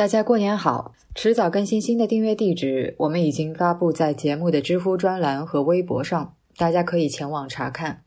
[0.00, 0.94] 大家过年好！
[1.14, 8.02] 迟早更新新的订阅地址，我们已经发布在节目的知乎专栏和微博上，大家可以前往查看。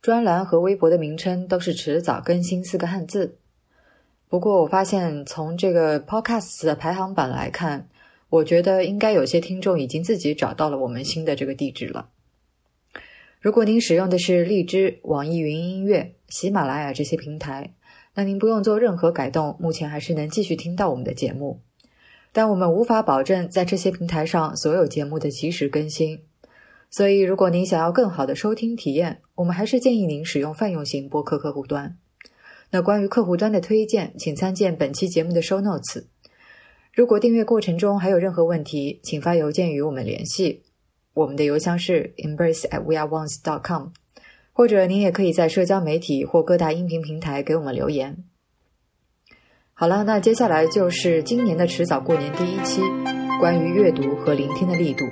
[0.00, 3.36] 专栏和微博的名称都是“迟早更新”四个汉字。
[4.26, 7.90] 不过我发现，从这个 Podcasts 的排行榜来看，
[8.30, 12.08] 我觉得应该有些听众已经自己找到了我们新的这个地址了。
[13.38, 17.74] 如果您使用的是荔枝、网易云音乐、喜马拉雅这些平台，
[18.18, 21.60] 那您不用做任何改动，目前还是能继续听到我们的节目。
[22.32, 26.24] 但我们无法保证在这些平台上所有节目的及时更新，
[26.90, 31.96] 所以如果您想要更好的收听体验，我们还是建议您使用泛用型播客客户端。
[32.70, 36.06] 那关于客户端的推荐，请参见本期节目的 show notes。
[36.92, 40.64] 如果订阅过程中还有任何问题，请发邮件与我们联系。
[41.14, 43.90] 我们的邮箱是 embrace@weareones.com，
[44.58, 48.24] 或者您也可以在社交媒体或各大音频平台给我们留言。
[49.72, 52.82] 好了，那接下来就是今年的迟早过年第一期，
[53.38, 55.04] 关于阅读和聆听的力度。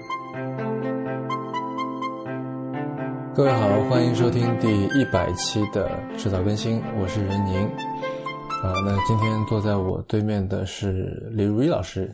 [3.36, 7.54] 各位好，欢迎收听第一百期的迟早更新，我是任宁。
[8.64, 12.12] 啊，那今天坐在我对面的是李如一老师，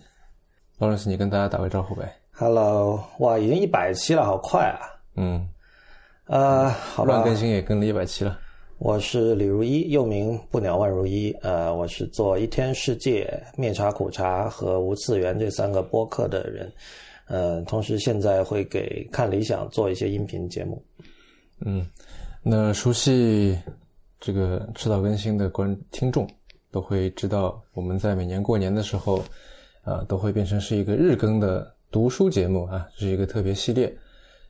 [0.76, 2.14] 劳伦斯，你跟大家打个招呼呗。
[2.32, 4.84] Hello，哇，已经一百期了，好快啊！
[5.16, 5.48] 嗯，
[6.32, 8.38] 呃，好吧乱，更新也更了一百期了。
[8.78, 11.30] 我是李如一，又名不鸟万如一。
[11.42, 16.72] 呃，我是做一天世界、灭茶苦茶和无次元这三个播客的人。
[17.26, 20.82] 呃，同时现在会给看理想做一些音频节目。
[21.66, 21.86] 嗯，
[22.42, 23.54] 那熟悉
[24.18, 26.26] 这个迟早更新的观听众
[26.70, 29.22] 都会知道，我们在每年过年的时候，
[29.82, 33.94] 啊，都会变成是一个日更的读书节目啊，这是一个特别系列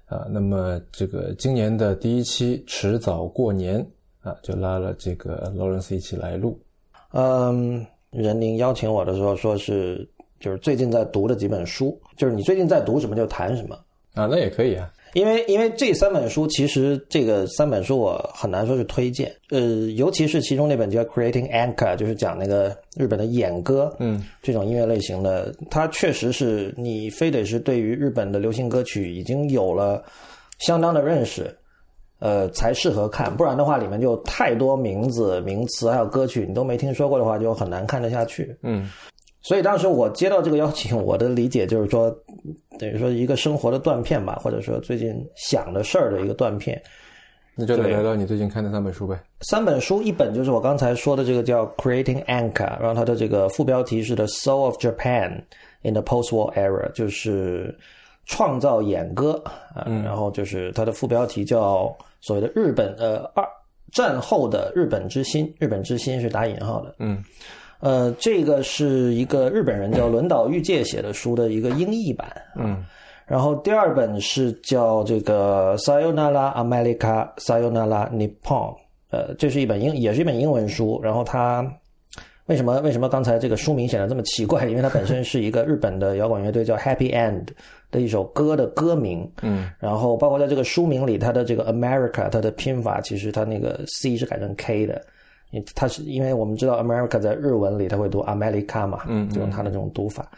[0.06, 0.26] 啊。
[0.30, 3.86] 那么这个今年的第一期迟早过年
[4.22, 6.58] 啊，就拉了这个劳伦斯一起来录。
[7.12, 10.08] 嗯，任宁邀请我的时候说是
[10.40, 13.74] 就是最近在读的几本书，就是你最近在读什么就谈什么。
[14.14, 14.92] 啊，那也可以啊。
[15.14, 19.60] 因为因为这三本书，其实这个三本书我很难说是推荐，呃，
[19.96, 30.02] 尤其是其中那本叫《Creating Anchor》，就是讲那个日本的演歌，嗯，这种音乐类型的，它确实是你非得是对于日本的流行歌曲已经有了
[30.60, 31.54] 相当的认识，
[32.18, 38.56] 呃，才适合看，不然的话里面就太多名字、名词还有歌曲你都没听说过的话，就很难看得下去。
[38.62, 38.88] 嗯
[39.42, 42.10] 所以当时我接到这个邀请，我的理解就是说，
[42.78, 46.80] 等于说一个生活的断片吧，或者说最近想的事儿的一个断片。
[47.54, 49.20] 那就聊聊你最近看的三本书呗。
[49.42, 55.42] 三本书，一本就是我刚才说的这个叫《Creating Anchor》，然后它的这个副标题是《The Soul of Japan
[55.82, 57.76] in the Post-War Era》，就是
[58.24, 59.32] 创造演歌
[59.74, 59.84] 啊。
[60.02, 63.46] 然后就是它的副标题叫所谓的日本呃二
[63.92, 66.94] 战后的日本之心，日本之心是打引号的。
[67.00, 67.22] 嗯
[67.82, 72.30] 呃，这个是一个日本人叫轮岛裕介写的书的一个英译版。
[72.54, 72.84] 嗯
[73.26, 78.74] 然后第二本是叫这个《Sayonara America Sayonara Nippon》，
[79.10, 81.00] 呃，这是一本英，也是一本英文书。
[81.02, 81.66] 然后它
[82.46, 84.66] 为什么为什么刚才这个书名显得这么奇怪？
[84.66, 87.48] 因为它本身是一个日本的摇滚乐队叫 Happy End
[87.90, 89.28] 的一首歌的歌名。
[89.42, 95.02] 嗯然后包括在这个书名里，它的这个 America 它的拼法其实它那个 C 是改成 K 的。
[95.52, 100.28] 因为它是因为我们知道 America 在日文里它会读 America 嘛，嗯嗯就用它的这种读法。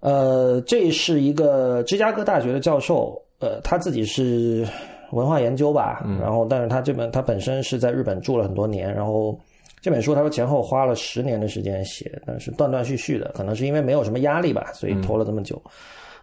[0.00, 4.66] 呃，这是一个芝加哥大学的教授，呃，他自己是
[5.12, 9.38] 文化研究吧，然后但是他这本他本身是在日本住了很多年，然后
[9.80, 15.60] 这本书他说前后花了十年的时间写，但是断断续续的，可能是因为没有什么压力吧，所以拖了这么久。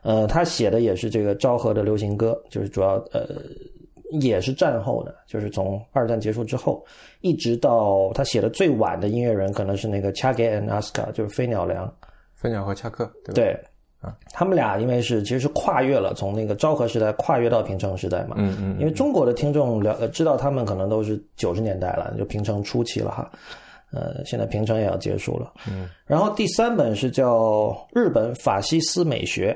[0.02, 3.28] 呃，他写的也是这个昭和的流行歌，就是主要呃
[4.22, 6.84] 也是战后的，就是从二战结束之后，
[7.22, 11.92] 一直到他写的最晚的音乐人可能是那个 Chage and Aska，就是飞鸟良。
[12.34, 13.34] 飞鸟和恰克，对吧？
[13.34, 13.60] 对，
[14.00, 23.30] 啊，他们俩因为是其实是跨越了从那个昭和时代跨越到平成时代嘛，嗯嗯因为中国的听众了呃知道他们可能都是九十年代了，就平成初期了哈，
[23.92, 27.38] 呃，现在平成也要结束了，嗯，然后第三本是叫
[27.94, 29.54] 《日本法西斯美学》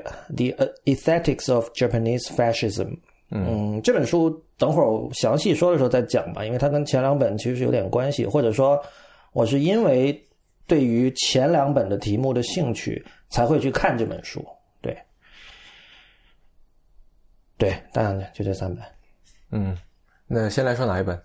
[0.54, 2.98] （The Aesthetics of Japanese Fascism）。
[3.34, 8.80] 嗯，这本书等会儿我详细说的时候再讲吧，因为它跟前两本其实是有点关系，或者说
[9.32, 10.18] 我是因为
[10.66, 14.44] 对于前两本的题目的兴趣才会去看这本书。
[14.80, 14.96] 对，
[17.58, 18.84] 对，当然，就这三本。
[19.50, 19.76] 嗯，
[20.26, 21.20] 那先来说哪一本？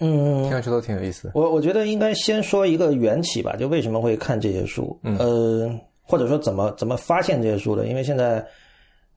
[0.00, 1.32] 嗯，听上去都挺有意思的。
[1.34, 5.70] 我我觉得应该先说一个缘起吧，就为什么会看这些书，呃，
[6.02, 8.46] 或者说怎么怎么发现这些书的，因为现在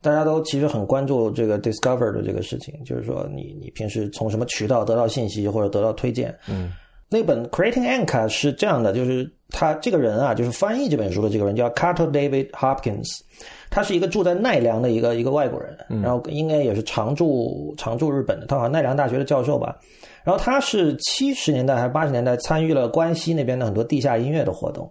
[0.03, 6.71] 大家都其实很关注这个 discover 的这个事情，就是说你你平时从什么渠道得到信息或者得到推荐，嗯，
[7.09, 13.21] 那本 Creating Anka 是这样的，就是他这个人啊，就是翻译这本书的这个人叫 Carter David Hopkins，
[13.69, 19.79] 他是一个住在奈良的一个一个外国人，然后应该也是常驻常驻日本的，他好像奈良大学的教授吧。
[20.23, 24.89] 然后他是七十年代还是八十年代参与了关西那边的很多地下音乐的活动，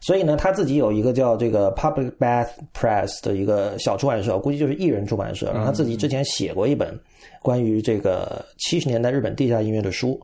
[0.00, 5.50] 所以呢，他自己有一个叫这个 Public Bath Press 的一个小出版社，估计就是艺人出版社。
[5.52, 6.98] 然后他自己之前写过一本
[7.42, 10.18] 关于这个七十年代日本地下音乐的书。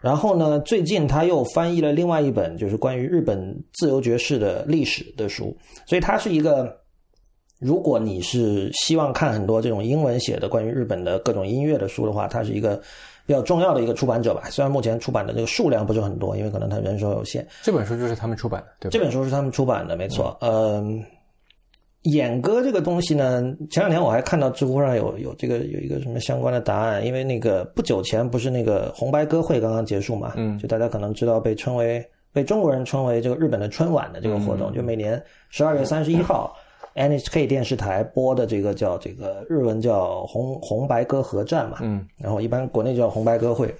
[0.00, 5.56] 然后呢，最近他又翻译了另外一本，就是关于日本自由爵士的历史的书。
[5.86, 6.72] 所以他是一个，
[7.58, 12.80] 如果你是希望看很多这种英文写的关于日本的各种音乐的书的话，他是一个。
[13.26, 17.44] 比较重要的一个出版者吧，虽然目前出版的这个数量不是很多，因为可能他人手有限。
[17.62, 18.92] 这本书就是他们出版的，对吧？
[18.92, 20.38] 这本书是他们出版的，没错。
[20.40, 21.04] 嗯，
[22.02, 32.02] 演歌这个东西呢，前两天我还看到知乎上有有这个有一个什么相关的答案，因为那个不久前不是那个红白歌会刚刚结束嘛，嗯，就大家可能知道被称为
[32.32, 36.56] 被中国人称为这个日本的春晚的这个活动，就每年十二月三十一号。
[36.96, 43.72] NHK 电视台播的这个叫这个日文叫红红白歌合战嘛，嗯，然后一般国内叫红白歌会，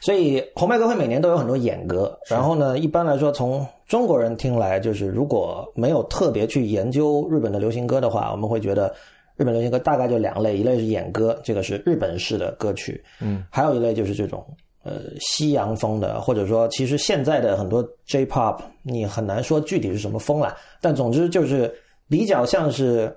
[0.00, 8.92] 所以红白歌会每年都有很多演歌，然后呢，一般来说从中国人听来，就是如果没有特别去研究日本的流行歌的话，我们会觉得
[9.36, 14.44] 日本流行歌大概就两类，一类是演歌，这个是日本式的歌曲，嗯，还有一类就是这种。
[14.82, 20.56] 呃，西洋风的，或者说，其实现在的很多 J-pop，你很难说具体是什么风了。
[20.80, 21.70] 但总之就是
[22.08, 23.14] 比较像是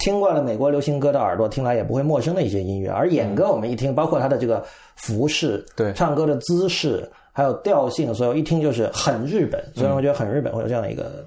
[0.00, 2.90] 听惯了美国流行歌的耳朵听来也不会陌生的一些音乐。
[2.90, 4.64] 而演歌，我们一听，包括他的这个
[4.96, 9.64] 服饰、对唱歌的姿势，还有调性，所以一听就是很日本。
[9.76, 11.24] 所以我觉得很日本，会有这样的一个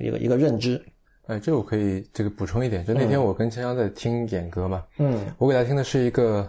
[0.00, 0.80] 一个一个认知。
[1.26, 6.48] 哎，这我可以这个补充一点，就那天我跟千香在听演歌嘛，嗯，我给他听的是一个。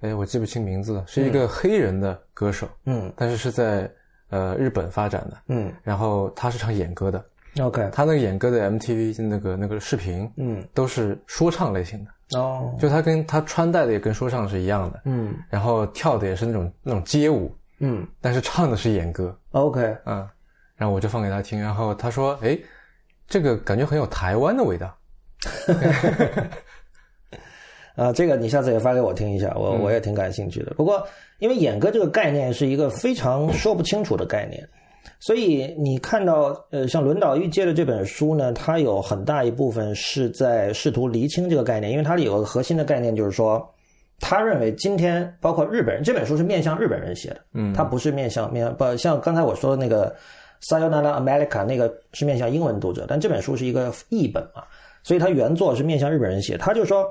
[0.00, 3.90] 哎，我记不清名字了，是一个黑人的歌手，嗯，但是是在
[4.30, 7.24] 呃日本发展的，嗯，然后他是唱演歌的
[7.60, 20.26] ，OK，他那个演歌的 MTV 那个那个视频，嗯，都是说唱类型的，哦，就他跟他穿戴的也跟说唱是一样的，嗯，然后跳的也是那种那种街舞，嗯，但是唱的是演歌，OK，嗯，
[20.76, 22.58] 然后我就放给他听，然后他说，哎，
[23.28, 24.96] 这个感觉很有台湾的味道。
[28.00, 30.72] 啊，这个你下次也发给我听一下，我我也挺感兴趣的。
[30.72, 31.06] 不过，
[31.38, 34.66] 因为演歌这个概念是一个非常说不清楚的概念，
[35.18, 43.62] 所以你看到呃，像轮岛玉介的这本书呢，它有很大一部分是在试图厘清这个概念，因为它里有个核心的概念，就是说，
[44.18, 50.10] 他认为今天包括日本人，这本书是面向日本人写的，嗯，它不是面向面不像刚才我说的那个
[50.66, 54.62] 《Sayonara America》那个是面向英文读者，但这本书是一个译本嘛，
[55.02, 57.06] 所以它原作是面向日本人写，他就说。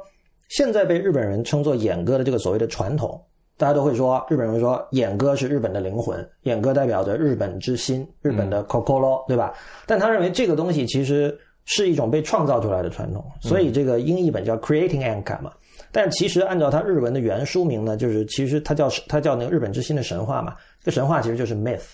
[0.49, 3.23] 现在被日本人称作演歌的这个所谓的传统，
[3.55, 9.53] 大家都会说，日本人说演歌是日本的灵魂，演歌代表着日本之心，日本的 kokoro，对吧？
[9.85, 15.51] 但他认为这个东西其实是一种被创造出来的传统，所以这个英译本叫 Creating Anka 嘛。
[15.91, 20.55] 但其实按照他日文的原书名呢，就是其实它叫它叫那个日本之心的神话嘛。
[20.83, 21.91] 这神话其实就是 myth，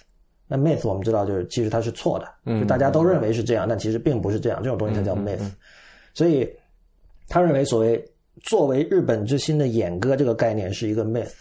[0.48, 5.52] 那 myth 我们知道就是其实它是错的，就大家都认为是这样，但其实并不是这样，这种东西才叫 myth。
[6.13, 6.50] 所以
[7.28, 8.02] 他认为所谓。
[8.43, 11.31] 作为日本之心的演歌这个概念是一个 myth，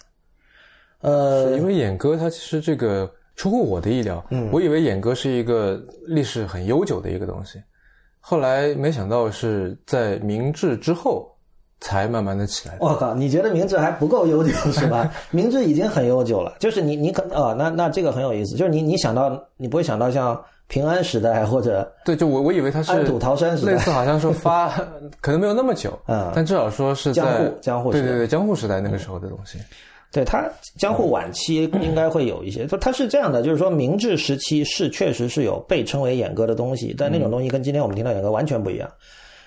[1.00, 7.60] 呃，因为演歌它其实这个出乎我的意料，嗯，我以为演歌是一个历史很悠久的一个东西，
[8.20, 11.30] 后来没想到是在明治之后
[11.80, 12.76] 才慢慢的起来。
[12.80, 15.12] 我靠，你觉得明治还不够悠久是吧？
[15.30, 20.42] 明治已经很悠久了，就是你你可啊，那那这个很有意思，就是你你想到你不会想到像。
[20.74, 24.70] 平安时代或者对，就我我以为他是安土桃山时代，类似好像说发
[25.22, 29.56] 可能没有那么久，嗯，但至少说是江户江户对对对江户时代那个时候的东西，
[30.10, 30.44] 对他
[30.76, 38.90] 江户晚期应该会有一些，他他是这样的，就是说明治时期是确实是有被称为演歌的东西，但那种东西跟今天我们听到演歌完全不一样，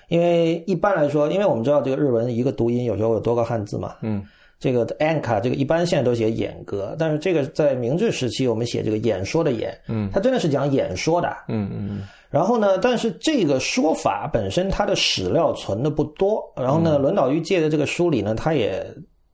[0.08, 4.24] 因为一般来说，因为我们知道这个日文一个读音有时候有多个汉字嘛，嗯。
[4.58, 12.02] 这个 anka 这个一般现在都写演歌，但是这个在明治时期我们写这个演说的演，嗯，它真的是讲演说的，嗯嗯。
[12.28, 18.84] 然后呢，但是这个说法本身它的史料存的不多，然后呢，轮岛玉介的这个书里呢，他也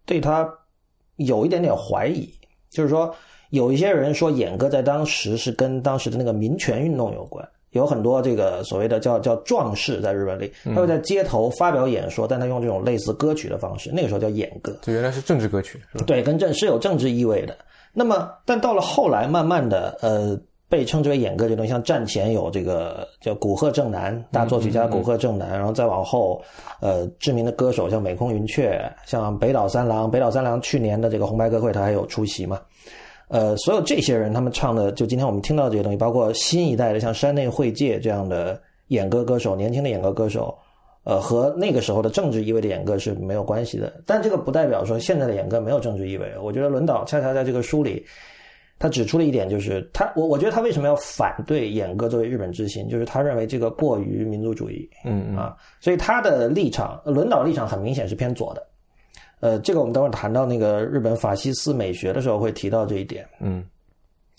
[0.07, 0.49] 对他
[1.16, 2.33] 有一点点怀疑，
[2.71, 3.12] 就是说
[3.50, 7.49] 有一些人说演歌在当时是跟当时的那个民权运动有关。
[7.75, 14.75] 有很多这个所谓的叫叫壮士在日本里，他会在街头发表演说，但他用这种类似歌曲的方式，那个时候叫演歌。
[14.81, 16.04] 这原来是政治歌曲，是吧？
[16.07, 17.57] 对，跟政是有政治意味的。
[17.93, 20.38] 那么，但到了后来，慢慢的，呃，
[20.69, 26.43] 被称之为演歌这东西，像战前有这个叫古贺正男大作曲家古贺正男，然后再往后，
[26.81, 32.61] 呃，知名的歌手像美空云雀，像北岛三郎，北岛三郎去年的这个红白歌会他还有出席嘛？
[33.28, 40.57] 呃，所有这些人他们唱的，就今天我们听到这些东西，包括新一代的像山内惠介这样的演歌歌手，年轻的演歌歌手，
[41.04, 43.93] 呃，和那个时候的政治意味的演歌是没有关系的。
[44.07, 46.31] 但这个不代表说现在的演歌没有政治意味。
[46.43, 48.04] 我觉得轮岛恰恰在这个书里，
[48.78, 58.62] 他指出了一点，就是他我我觉得他为什么要反对演歌作为日本之心，就是他认为这个过于民族主义，嗯啊，所以他的立场，轮岛立场很明显是偏左的。
[59.45, 63.29] 呃，这个我们等会儿谈到那个日本法西斯美学的时候会提到这一点。
[63.41, 63.63] 嗯，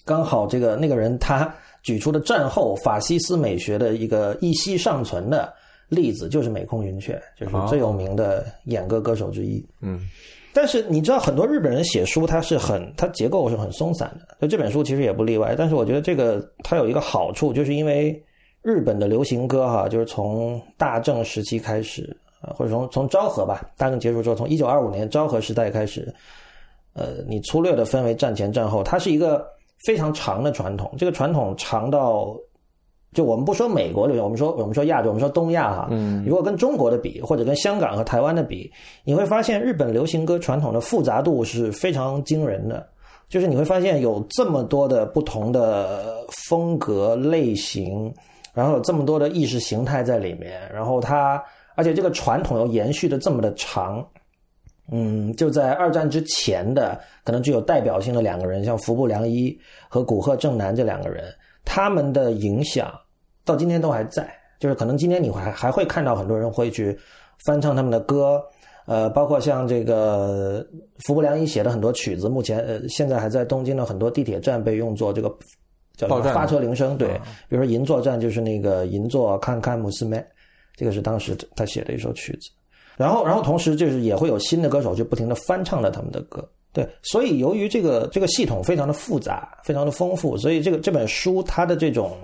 [0.04, 5.54] 刚好这个那个人他举出的战后法西斯美学的一个一息尚存的
[5.90, 9.64] 例子，就是美空云雀，就是最有名的演歌歌手之一。
[9.80, 10.00] 嗯，
[10.52, 15.54] 但是你知道，很多日本人写书，他是很他结构是很松散的，就这本书其实也不例外。
[15.56, 18.20] 但是我觉得这个它有一个好处，就是因为
[18.64, 22.18] 日本的流行歌哈，就是从大正时期开始。
[22.56, 26.14] 或者从从昭和吧，大正结束之后，从一九二五年昭和时代开始，
[26.94, 29.46] 呃，你粗略的分为战前战后，它是一个
[29.86, 30.94] 非常长的传统。
[30.98, 32.38] 这个传统长到，
[33.14, 35.88] 就我们不说美国流行，我们说我们说亚洲，我们说东亚哈。
[35.90, 36.24] 嗯。
[36.24, 38.72] 如果跟中国的比，或者跟香港和台湾的比，
[39.04, 42.88] 你会发现日本流行歌传统的复杂度是非常惊人的。
[43.28, 48.14] 就是你会发现有这么多的不同的风格类型，
[48.54, 51.44] 然后有这么多的意识形态在里面，然后它。
[51.76, 54.06] 而且这个传统又延续的这么的长，
[54.92, 61.26] 嗯，就在二战之前的可能具有代表性的两个人，像服部良一和古贺正男这两个人，
[61.64, 62.94] 他们的影响
[63.44, 64.28] 到今天都还在。
[64.58, 66.98] 就是可能今天你还还会看到很多人会去
[67.46, 68.42] 翻唱他们的歌，
[68.86, 70.66] 呃，包括像这个
[71.00, 75.30] 服部良一写的很多曲子，目前呃现在还在东京的很多地铁站被用作这个
[75.98, 76.98] 叫发车铃声。
[76.98, 77.10] 对，
[77.50, 80.26] 比如说银座站就是那个银座看看姆斯妹。
[80.76, 82.50] 这个是当时他写的一首曲子，
[82.98, 92.18] 然后，然后同时就是也会有新的歌手就不停的翻唱了他们的歌，对，所以由于这个这个系统非常的复杂，非常的丰富，所以这个这本书它的这种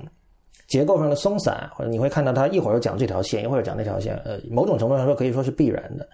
[0.67, 6.07] 结构上的松散，或者你会看到他一会儿讲这条线，一会儿讲那条线，呃，某种程度上说可以说是必然的。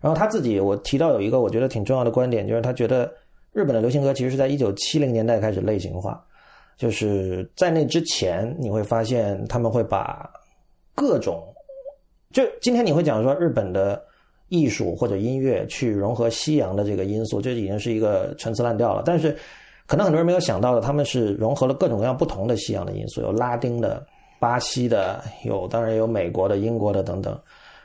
[0.00, 3.10] 然后他自己我提到有一个我觉得挺重要的观点，就是他觉得
[3.52, 6.22] 日本的流行歌其实是在一九七零年代开始类型化，
[6.76, 10.28] 就是在那之前你会发现他们会把
[10.94, 11.42] 各种
[12.34, 14.02] 就今天你会讲说日本的
[14.48, 19.04] 艺术或者音乐去融合西洋的这个因素，这已经是一个陈词滥调了。
[19.06, 19.36] 但是，
[19.86, 24.04] 可能很多人没有想到的，他们是融合了各种各样不同的西洋的因素，有拉丁的、
[24.40, 27.38] 巴西的，有当然有美国的、英国的等等。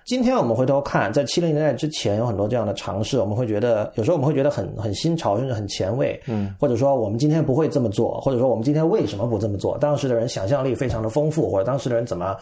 [0.04, 6.20] 今天我们回头看，在七零年代之前有很多这样的尝试，我们会觉得有时候我们会觉得很很新潮，甚至很前卫。
[6.26, 9.78] 嗯，或者说我们今天不会这么做，或者说我们今天为什么不这么做？
[9.78, 12.36] 当时的人想象力非常的丰富，或者当时的人怎么？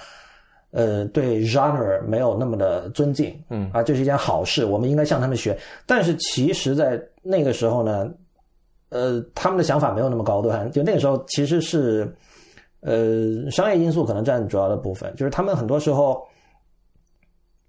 [0.77, 5.57] 呃，对 genre 没有那么的尊敬，嗯，啊，这是一件好事，我们应该向他们学。
[5.87, 8.07] 但是其实，在那个时候呢，
[8.89, 10.71] 呃，他们的想法没有那么高端。
[10.71, 12.15] 就那个时候，其实是，
[12.81, 16.23] 呃，商业因素可能占主要的部分，就是他们很多时候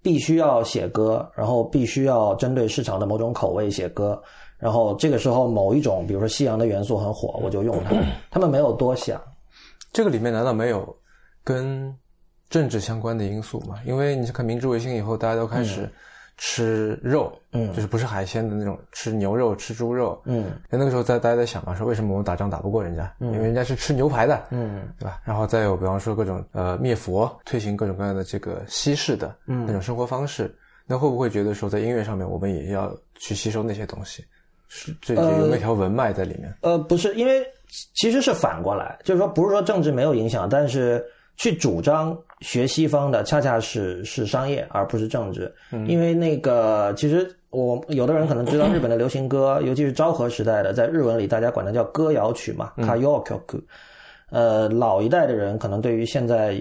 [0.03, 4.21] 必须要写歌，然后必须要针对市场的某种口味写歌，
[4.59, 7.95] 然后这个时候某一种，比如说西洋的元素很火，我就用它。
[8.29, 9.19] 他们没有多想。
[9.91, 10.95] 这个里面难道没有
[11.43, 11.91] 跟？
[12.49, 15.87] 政治相关的因素嘛，因为你看明治维新以后，大家都开始
[16.37, 23.13] 吃肉，嗯，就是不是海鲜的那种，吃牛肉、吃猪肉，嗯，那个时候在大家在想嘛，说为什么我们打仗打不过人家？
[23.19, 25.21] 因为人家是吃牛排的，嗯，对吧？
[25.25, 30.55] 然后再有比方说各种呃灭佛，推行各种各样的这个西式的那种生活方式，
[30.87, 34.25] 那会不会觉得说在音乐上面我们也要去吸收那些东西？
[34.69, 36.51] 是这有那条文脉在里面？
[36.61, 37.45] 呃，不是，因为
[37.95, 41.05] 其实是反过来，就是说不是说政治没有影响，但是。
[41.39, 45.49] 去主张学西方的，恰恰是是商业，而不是政治。
[45.87, 53.57] 因为那个，其实我有的人可能知道日本的流行歌，尤其是昭和时代的，在日文里大家管它叫歌谣曲嘛 k a y o k o k
[54.31, 56.55] 呃，老一代的人可能对于现在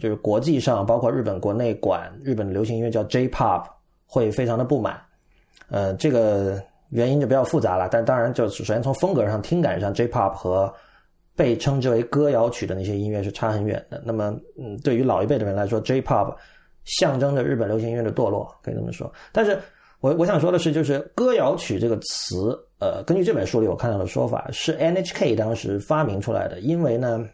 [0.00, 3.62] 就是国际上，包括日本国内管日本的流行音乐叫 J-pop，
[4.06, 5.00] 会非常的不满。
[5.70, 7.88] 呃，这个原因就比较复杂了。
[7.92, 10.72] 但当然，就首先从风格上、听感上，J-pop 和
[11.36, 14.02] 被称之为歌谣曲的那些音乐是差很远的。
[14.04, 16.34] 那么，嗯，对于老一辈的人来说，J-pop
[16.86, 19.12] 象征着日本流行音乐的堕落，可以这么说。
[19.32, 19.58] 但是
[20.00, 26.58] 我我想说的是，就是歌谣曲这个词，呃，根据这本书里我看到的说法，是 NHK 当时发明出来的。
[26.60, 27.28] 因为呢，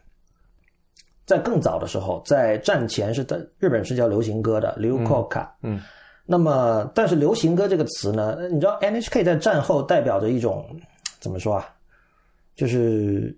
[1.25, 5.80] 在更早的时候，在战前是在，日本是叫流行歌的 l コ k a 嗯。
[6.26, 10.66] 那么，但是流行歌这个词呢，你知道 NHK 在战后代表着一种
[11.21, 11.68] 怎么说啊？
[12.56, 13.37] 就是。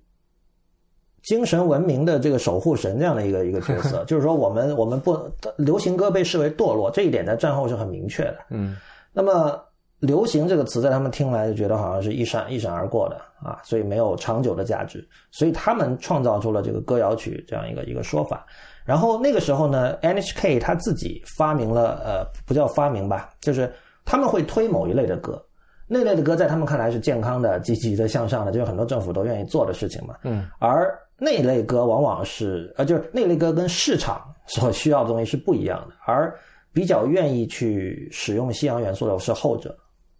[1.24, 5.18] 精神文明的这个守护神这样的一个一个角色， 就是说我们我们不
[5.56, 8.36] 流行歌被视为堕落，这一点在战后是很明确的。
[8.50, 8.76] 嗯，
[9.12, 9.58] 那么
[10.00, 18.44] 流行这个词在他们听来就觉得好像是一闪一闪而过的啊，所以没有长久的价值，所以他们创造出了这个歌谣曲这样一个一个说法。
[18.84, 23.72] 然后那个时候呢，NHK 他自己发明了呃，不叫发明吧，就是
[24.04, 25.42] 他们会推某一类的歌，
[25.88, 30.16] 那类的歌在他们看来是健康的、积极的、向上的，就是很多政府都愿意做的事情嘛。
[30.24, 36.36] 嗯，而那类歌往往是呃，就是那类歌跟市场所需要的东西是不一样的，而
[36.72, 39.76] 比较愿意去使用西洋元素的是后者。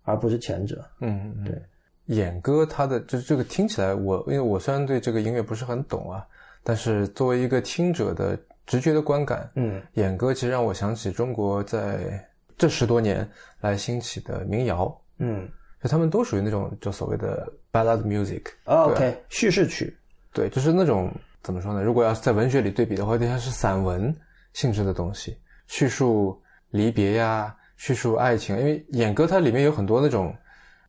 [0.06, 0.84] 而不是前者。
[1.00, 1.58] 嗯，对。
[2.14, 6.22] 演歌，它的就是这个听起来，我因为我虽然对这个音乐不是很懂啊，
[6.62, 12.22] 但是作为一个听者的直觉的观感，嗯，演歌其实让我想起中国在
[12.58, 13.26] 这十多年
[13.62, 15.48] 来兴起的民谣，嗯，
[15.82, 18.42] 就他们都属于那种就所谓的 ballad music。
[18.64, 19.96] OK，叙事曲。
[20.34, 21.10] 对，就是那种
[21.42, 21.82] 怎么说呢？
[21.82, 24.14] 如果要是在文学里对比的话，有点像是散文
[24.52, 26.38] 性质的东西，叙述
[26.70, 27.54] 离别呀。
[27.76, 30.32] 叙述爱情，因为演歌它里面有很多那种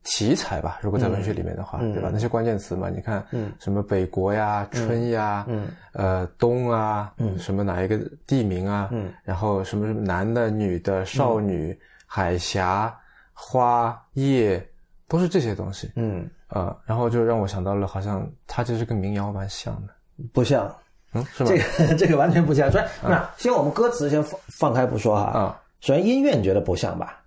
[0.04, 0.78] 题材吧。
[0.80, 2.10] 如果在文学里面的话，对吧？
[2.12, 11.76] 那些关键词嘛，你看，嗯，什么北国呀、春呀，嗯，呃，冬啊，嗯，什么哪一个地名啊，嗯，然后什么什么男的、女的、少女、
[12.06, 12.96] 海峡、
[13.32, 14.64] 花叶，
[15.08, 19.92] 都是这些东西，嗯，啊，然后就让我想到了，好像它其实跟民谣蛮像的，
[20.32, 20.74] 不像，
[21.14, 21.50] 嗯，是吗？
[21.50, 22.70] 这个 这个完全不像。
[22.70, 25.60] 所以，那先我们歌词先放放开不说哈，啊。
[25.80, 27.22] 首先，音乐你觉得不像吧？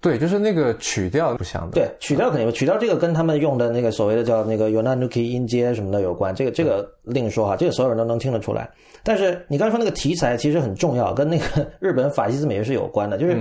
[0.00, 1.72] 对，就是那个曲调不像的。
[1.72, 6.32] 对，曲调肯定曲调这个跟他们用的那个所谓的叫那个 Yonanuki 音阶什么的有关。
[6.32, 8.70] 这个这个另说哈，这个所有人都能听得出来。
[9.02, 13.18] 但是你刚才说那个题材其实很重要，跟那个日本法西斯美学是有关的。
[13.18, 13.34] 就是，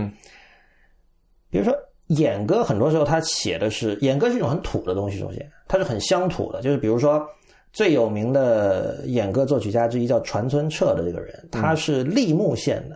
[1.51, 1.73] 比如说
[2.15, 5.19] 演歌，很多时候他写的是演歌是一种很土的东西。
[5.19, 6.61] 首先，它是很乡土的。
[6.61, 7.25] 就是比如说
[7.71, 12.95] 最有名的演歌作曲家之一叫船村彻的这个人，他是立木县的。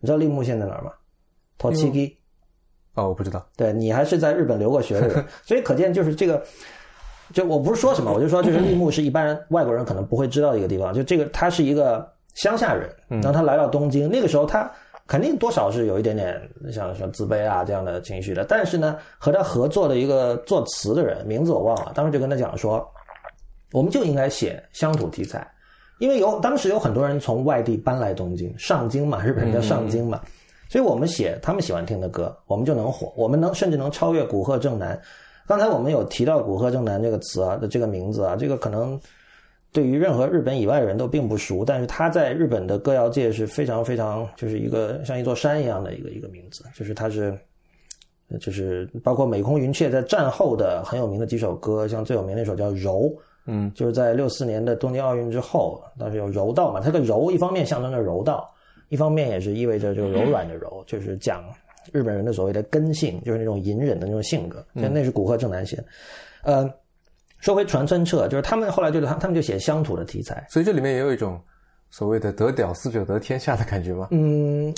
[0.00, 0.92] 你知道立木县在哪儿吗？
[1.58, 2.16] 托奇基。
[2.94, 3.46] 哦，我不知道。
[3.56, 6.42] 对你还是在日本留过学的人， 所以可见就是这个，
[7.32, 10.92] 就我不是说什么，我就说就是立木是一般人外国人可能不会知道的一个地方。
[10.92, 14.68] 就这个，他是一个乡下人，然后他来到东京，那个时候他
[15.08, 18.44] 肯定多少是有一点点像说自卑啊这样的情绪的。
[18.44, 22.86] 但是呢，和他合作的一个作词的人名字我忘了，当时就跟他讲说，
[23.72, 25.44] 我们就应该写乡土题材。
[25.98, 30.20] 因为有当时有很多人从外地搬来东京上京嘛，日本人叫上京嘛，
[30.68, 35.00] 所以我们写他们喜欢听的歌，我们就能火，我们能甚至能超越古贺正男。
[35.46, 39.00] 刚才我们有提到古贺正男这个词啊的这个名字啊，这个可能
[39.72, 47.38] 对于任何日本以外的人都并不熟，但是他在日本的歌谣界是非常非常就是一个像一座山一样的一个一个名字，就是他是
[48.40, 53.02] 就是包括美空云雀在战后的很有名的几首歌，像最有名的那首叫《柔》。
[53.50, 58.46] 嗯，就是在六四年的东京奥运之后，当时有柔道嘛，它的柔一方面象征着柔道，
[58.90, 61.42] 一方面也是意味着就是柔软的柔，就是讲
[61.90, 64.62] 日本人的所谓的根性，就是那种隐忍的那种性格。
[64.74, 65.84] 那那是古贺正男写的。
[66.42, 66.70] 呃，
[67.38, 71.40] 说回船村彻，就是他们后来就是他他们就写乡土的题材，所以这里面也有一种
[71.90, 74.08] 所谓的得屌丝者得天下的感觉吗？
[74.10, 74.74] 嗯，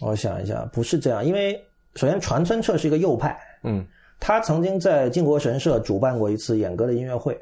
[0.00, 1.54] 我想一下，不是这样，因为
[1.94, 3.86] 首先船村彻是一个右派，嗯。
[4.20, 7.38] 他曾经在靖国神社主办过一次演歌的音乐会，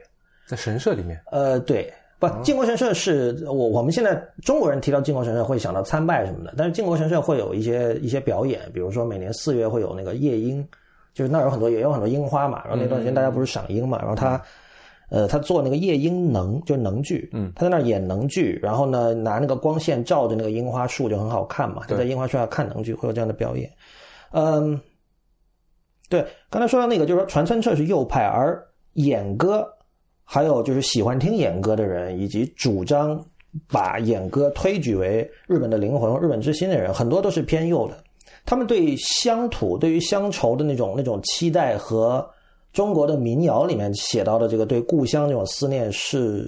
[0.47, 1.19] 在神社里面。
[1.33, 10.69] 呃，对，不，靖国神社是我我们现在中国人提到靖国神社会想到参拜什么的，但是靖国神社会有一些一些表演，比如说每年四月会有那个夜莺，
[11.17, 14.41] 就是那有很多也有很多樱花嘛，然后那段时间大家不是赏樱嘛，然后他，
[15.09, 23.69] 呃，他做那个夜莺能，就是能剧，嗯，他在那儿演能剧，然后呢拿那个光线照着那个樱花树就很好看嘛，就在樱花树下看能剧会有这样的表演，
[24.33, 24.79] 嗯。
[26.09, 29.67] 对，刚才说到那个，就是说船村彻是右派，而演歌，
[30.23, 33.21] 还有就是喜欢听演歌的人，以及主张
[33.67, 38.05] 把演歌推举为日本的灵魂、日本之心的人，很多都是偏右的。
[38.47, 42.27] 他们对乡土、对于乡愁的那种那种期待，和
[42.73, 46.47] 中国的民谣里面写到的这个对故乡这种思念是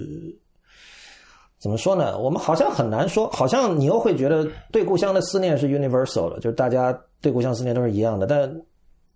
[1.59, 2.17] 怎么说呢？
[2.17, 8.51] 我们好像很难说，好像你又会觉得对故乡的思念是 universal 的，就是大家对故乡思念都是一样的，但。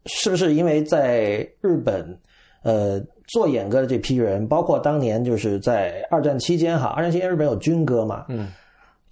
[0.06, 2.20] 是不是因为在日本，
[2.62, 8.50] 呃，做演歌的这批人，包括当年就是在二战期间哈，二战期间日本有军歌嘛，嗯，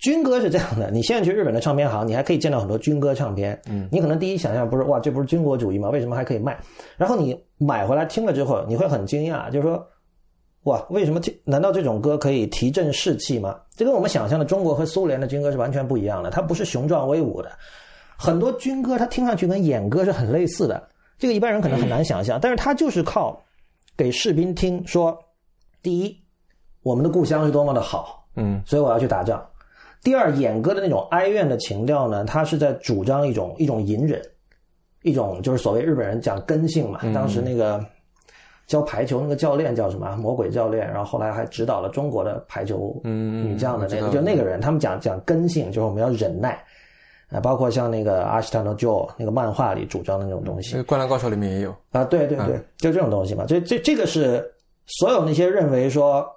[0.01, 5.89] 军歌是这样的，你现在去日本的唱片行，你还可以见到很多军歌唱片，嗯，你可能第一想象不是哇，这不是军国主义吗？
[5.91, 6.59] 为什么还可以卖？
[6.97, 9.87] 然后你买回来听了之后，你会很惊讶，就是说，
[10.63, 13.55] 哇，为什么这难道这种歌可以提振士气吗？
[13.75, 17.51] 这跟我们想象的中国和苏联的军歌是完全不一样的，它不是雄壮威武的。
[18.17, 20.81] 很多军歌，它听上去跟演歌是很类似的，
[21.19, 22.39] 这个一般人可能很难想象。
[22.41, 23.39] 但是它就是靠
[23.95, 25.15] 给士兵听说，
[25.83, 26.17] 第一，
[26.81, 29.39] 我们的故乡是多么的好，嗯，所以我要去打仗。
[30.03, 34.21] 第二，演歌的那种哀怨的情调呢，他是在主张一种一种隐忍，
[35.03, 36.99] 一种就是所谓日本人讲根性嘛。
[37.13, 37.85] 当时那个
[38.67, 46.61] 教排球那个教练叫什么魔鬼教练，然后后来还指导了中国的排球女将的那个，就那个人，他们讲讲根性，就是我们要忍耐。
[47.29, 53.45] 啊，包括像那个阿斯坦诺 Joe 那个漫画里主张的那种东西，《灌篮高手》里面也有啊，对对对，就这种东西嘛。
[53.47, 54.45] 这这这个是
[54.85, 56.27] 所有那些认为说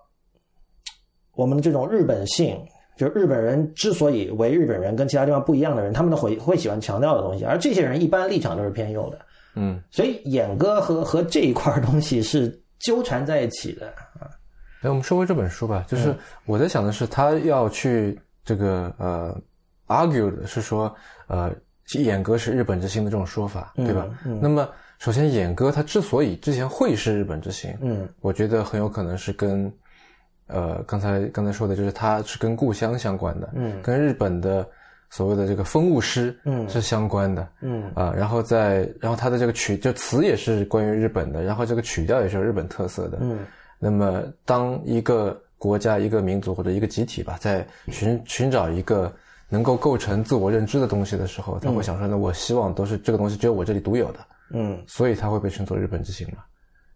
[1.34, 2.56] 我们这种日本性，
[2.96, 9.18] 就是日本人之所以为日本人跟其他地方不一样的人，他们都会会喜欢强调的东西，而这些人一般立场都是偏右的。
[9.54, 13.86] 嗯，所以演歌和和这一块东西是纠缠在一起的
[14.18, 14.30] 啊。
[14.82, 16.14] 哎，我们说回这本书吧，就是
[16.46, 19.36] 我在想的是，他要去这个呃。
[19.86, 20.92] ，argue 的是说，
[21.26, 21.52] 呃，
[21.98, 24.08] 演歌是日本之星的这种说法，对吧？
[24.40, 24.66] 那么，
[24.98, 29.70] 首先，演歌它之所以之前会是日本之星，嗯，我觉得很有可能是跟，
[30.46, 34.66] 呃，刚才刚才说的就是它是跟故乡相关的，嗯，跟日本的
[35.10, 43.38] 所谓的这个风物诗，嗯，是相关的，嗯啊，然后在，然后它的这个曲就词也是关于日本的，然后这个曲调也是有日本特色的，嗯，
[43.78, 49.12] 那么当一个国家、一个民族或者一个集体吧，在寻寻找一个。
[49.50, 54.18] 能够构成自我认知的东西的时候，他会想说：“那我希望都是这个东西只有我这里独有的。”
[54.50, 56.42] 嗯，所以它会被称作日本之行嘛。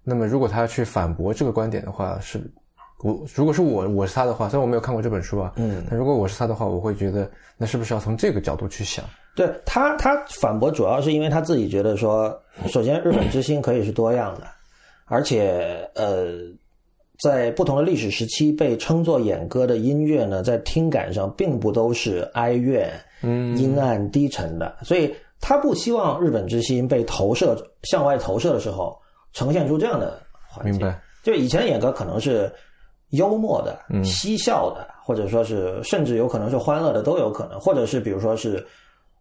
[0.02, 2.40] 那么，如果他要去反驳这个观点的话，是
[3.02, 9.04] 我如果是我我是他的话，虽然我没有看过这本书啊，嗯，但如果我是他的话，我会觉得那是不是要从这个角度去想？
[9.34, 12.36] 对他，他反驳主要是因为他自己觉得说，
[12.68, 14.46] 首先日本之星可以是多样的，
[15.06, 16.38] 而且呃。
[17.20, 22.88] 在不同的历史时期被称作演歌的音乐呢，在听感上并不都是哀怨、
[23.22, 28.96] 嗯阴暗低沉的，所以他不希望日本之心被投射向外投射的时候
[29.32, 30.74] 呈现出这样的环境。
[30.74, 30.96] 明白？
[31.24, 32.48] 就以前演歌可能是
[33.10, 38.66] 幽默的、嗯嬉笑的，或者说是甚至有可能是欢乐的都有可能，或者是比如说是。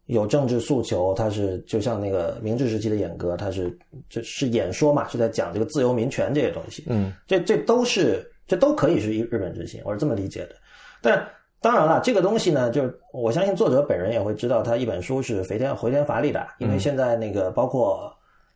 [0.08, 6.86] 有政治诉求，它是就像那个明治时期的演歌，它是这是演说嘛，是在讲这个自由民权这些东西。
[6.88, 10.56] 嗯，这这都是这都可以是日日本之心，我是这么理解的。
[11.02, 11.28] 但
[11.60, 18.10] 当然了，这个东西呢，就是我相信作者本人也会知道，他一本书是回天回天乏力的，因为现在那个包括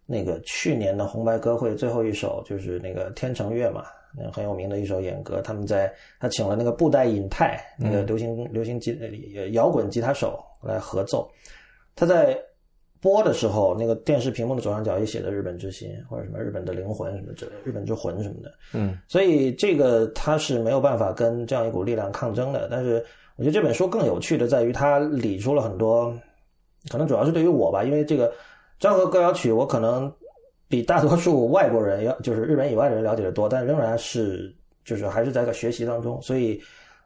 [0.06, 3.84] 那个去年的红白歌会最后一首就是那个天成月嘛，
[4.18, 8.98] 那很有名的一首演歌，他们在他请了那个布袋隐太那个流行流行吉
[9.52, 11.30] 摇滚吉他手来合奏。
[11.96, 12.38] 他在
[13.00, 18.54] 播的时候，那个电视屏幕的左上角也写着“日本之心”或者什么“日本的灵魂”什么之类，“日本之魂”什么的。
[18.74, 22.68] 嗯，所以这个他是没有办法跟这样一股力量抗争的。
[22.70, 23.04] 但是
[23.38, 26.16] 我觉得这本书更有趣的在于，他理出了很多，
[26.90, 28.32] 可能主要是对于我吧，因为这个
[28.80, 30.12] 昭和歌谣曲，我可能
[30.72, 34.56] 比大多数外国人要就是日本以外的人了解的多，但仍然是
[34.86, 36.60] 就是还是在个学习当中，所以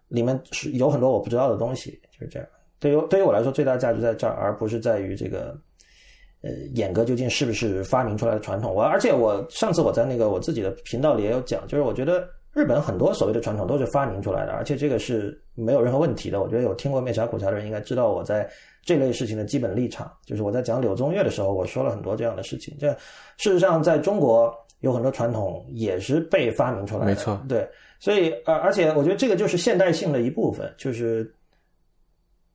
[0.08, 2.48] 里面是有很多我不知道的东西，就是这样。
[2.80, 5.58] 对于对于我来说，最大价值在这儿，而不是在于这个，
[6.42, 8.72] 呃，演歌究竟是不是发明出来的传统。
[8.72, 16.40] 我而且我上次我在那个我自己的频道里也有讲，就是我觉得日本很多所谓的传统都是发明出来的，而且这个是没有任何问题的。
[16.42, 18.48] 我觉得有听过《灭茶苦茶》的人应该知道我在
[18.86, 22.74] 这类事情的基本立场，就是我在讲柳宗悦的时候，我说了很多这样的事情。
[22.80, 22.90] 这
[23.36, 27.38] 事实上在中国有很多传统也是被发明出来的，没错。
[27.50, 27.68] 对，
[28.00, 31.30] 所以而而且我觉得这个就是现代性的一部分，就是。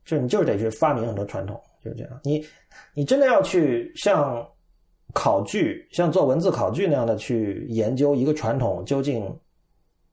[0.03, 2.19] 就是你就是得去发明很多传统，就是这样。
[2.23, 2.43] 你
[2.95, 4.45] 你真的要去像
[5.13, 9.23] 考据、像做文字考据那样的去研究一个传统究竟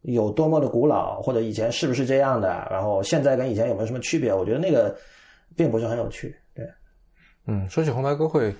[0.02, 4.32] 有多么的古老，或者以前是不是这样的，然后现在跟以前有没有什么区别？
[4.32, 4.94] 我觉得那个
[5.56, 6.36] 并不是很有趣。
[6.54, 6.66] 对，
[7.46, 8.54] 嗯，说起红白歌会，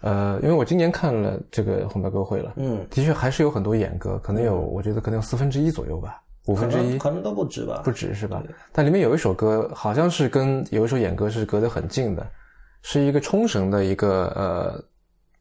[0.00, 6.22] 呃，因为我今年看了这个红白歌会了，嗯，的确还是有很多演歌，可能有，我觉得可能有四分之一左右吧。
[6.46, 8.42] 五分之一可能都不止吧，不止是吧？
[8.72, 12.24] 但里面有一首歌，好像是跟有一首演歌是隔得很近的，
[12.82, 14.84] 是一个冲绳的一个呃，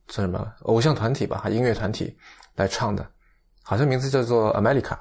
[0.08, 2.17] 叫什么偶像团体吧，音乐团体
[2.55, 3.08] 来唱的，
[3.62, 4.97] 好像名字叫做 America。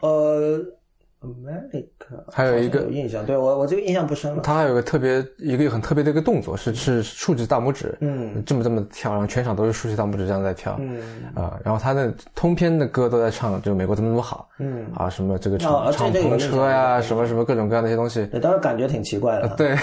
[0.00, 0.79] 呃。
[1.20, 4.40] America，还有一个有印象，对我我这个印象不深了。
[4.42, 10.98] 他还有个特别一个很特别的一个动作，是是竖起大拇指，嗯，这么这么跳，然后全场都是竖起大拇指这样在跳，嗯。
[11.34, 14.86] 啊，然后他的通篇的歌都在唱，就美国怎么怎么好，嗯。
[14.94, 19.76] 啊，什么这个敞敞篷车呀，什么什么各种各样的一些东西，对，当时感觉挺奇怪的，对，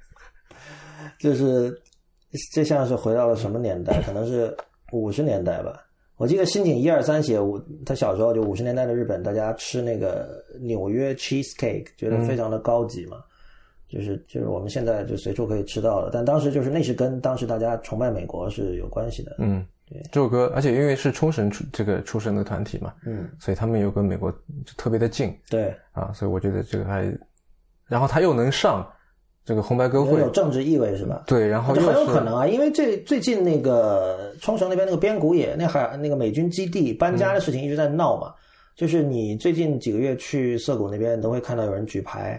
[1.18, 1.74] 就是
[2.52, 4.02] 这像是回到了什么年代？
[4.02, 4.54] 可能是
[4.92, 5.72] 五十年代吧。
[6.18, 13.18] 我记得新井一二三写，我他小时候就五十年代的日本，大家吃那个纽约 cheese cake，觉得非常的高级嘛，
[13.88, 19.36] 就是就是我们现在就随处可以吃到的，但当时就是那是跟当时大家崇拜美国是有关系的。
[19.38, 24.32] 嗯，对，这首歌，而且因为是冲绳出这个出身的团体嘛，嗯，所以他们又跟美国
[24.76, 25.72] 特别的近，对。
[25.92, 27.16] 啊，所以我觉得这个还，
[27.86, 28.84] 然后他又能上
[29.48, 31.22] 这个红白歌会有政治意味是吧？
[31.26, 38.34] 对，然后很有可能啊，因为这最近那个冲绳那边那个边古野那海那个美军基地搬家的事情一直在闹嘛，
[38.76, 42.38] 就是你最近几个月去涩谷那边都会看到有人举牌，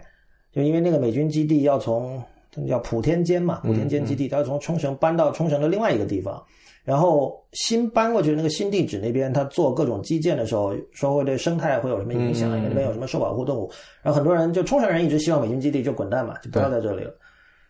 [0.54, 2.22] 就因为那个美军基地要从
[2.68, 6.44] 叫普天间嘛，普天间基地，它要从冲绳搬到冲绳的另外一个地方。
[6.86, 12.50] 然后新搬过去的那个新地址那边，他做各种基建的时候，说会对生态会有什么影响？
[12.50, 13.72] 因为那边有什么受保护动物。
[14.02, 17.14] 然后很多人就冲绳人一直希望美军基地就滚蛋嘛，就不要在这里了。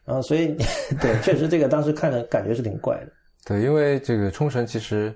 [0.06, 0.56] 然后所以
[1.02, 3.12] 对，确实这个当时看着感觉是挺怪的。
[3.46, 5.14] 对，因为这个冲绳其实，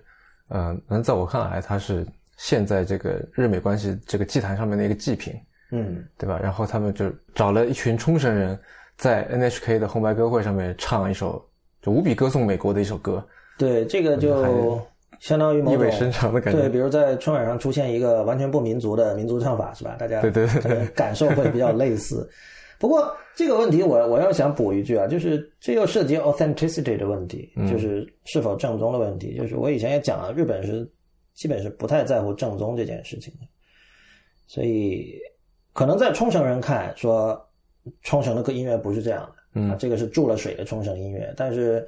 [0.49, 5.33] 呃，能在我看来，它是现在这个日美关系这个祭坛上面的一个祭品，
[5.71, 6.37] 嗯，对吧？
[6.41, 8.59] 然后他们就找了一群冲绳人，
[8.97, 11.43] 在 NHK 的红白歌会上面唱一首，
[11.81, 13.25] 就无比歌颂美国的一首歌。
[13.57, 14.81] 对，这个就
[15.19, 16.59] 相当于某种意味深长的感觉。
[16.59, 19.95] 对，比如在春晚上出现一个完全不民族的民族唱法，是吧？
[19.99, 22.29] 大家对对对，感受会比较类似。
[22.79, 29.37] 不过这个问题，我我要想补一句啊，就是这又涉及 authenticity 的问题，就是是否正宗的问题。
[29.37, 30.85] 就是我以前也讲了，日本是
[31.33, 33.47] 基本是不太在乎正宗这件事情的，
[34.47, 35.17] 所以
[35.71, 37.39] 可能在冲绳人看说，
[38.01, 41.87] 冲绳的歌音乐不是这样的，嗯，这个是注了水的冲绳音乐，但是。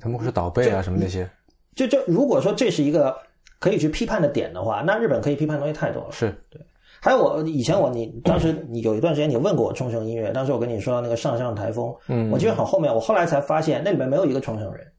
[0.00, 1.28] 他们会是倒背啊什么那些，
[1.76, 3.14] 就就如果说这是一个
[3.58, 6.08] 可以去批判的点的话，那日本可以批判东西太多了。
[6.12, 6.58] 是对，
[6.98, 14.90] 还有我以前我你当时你有一段时间你问过我冲绳音乐，当时我跟你说到那个上上台风，嗯，我记得很后面，我后来才发现那里面没有一个冲绳人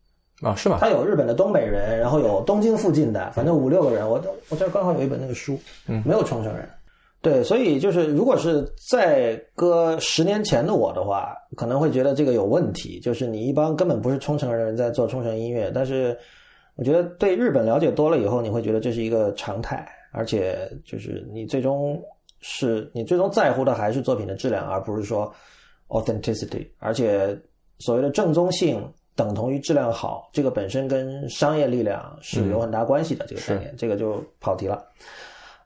[0.44, 0.78] 啊，是吗？
[0.80, 6.70] 他有日本的东北人，然后有东京附近的，反正五六个人，我我这刚好有一本那个书，嗯，没有冲绳人。
[7.24, 13.00] 对，所以就是，如果是在搁十年前的我的话，可能会觉得这个有问题。
[13.00, 16.18] 就是你一帮根本不是冲绳的人在做冲绳音乐，但是
[16.76, 21.98] 我觉得对日本了解多了以后，你会觉得这是一个常态，而且就是你最终
[22.42, 25.34] 是你最终在乎的还是作品的质量，而不是说
[25.88, 26.68] authenticity。
[26.80, 27.40] 而且
[27.80, 33.26] 所谓的正宗性等同于质量好，这个本身跟商业力量是有很大关系的。
[33.28, 34.84] 这个概念，这个就跑题了。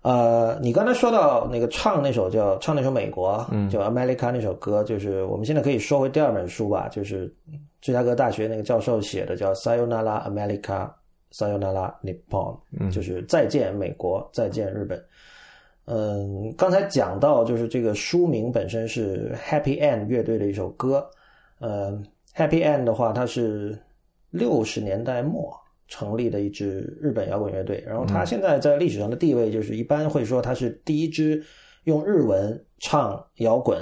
[0.03, 7.33] 呃，你刚才说到那个唱那首叫唱那首美国，嗯叫 America 那首歌，就是我们现在可以说回第二本书吧，就是
[7.81, 12.57] 芝加哥大学那个教授写的叫 Sayonara America，Sayonara Nippon，
[12.91, 15.03] 就是再见美国，再见日本。
[15.85, 21.05] 嗯，刚才讲到就是这个书名本身是 Happy End 乐队的一首歌，
[21.59, 22.05] 嗯
[22.35, 23.77] ，Happy End 的话，它是
[24.29, 25.53] 六十年代末。
[25.87, 31.41] 成立的一支日本摇滚乐队，然后他现在在历史上的地位就是一般会说他是第一支
[31.85, 33.79] 用日文唱摇滚，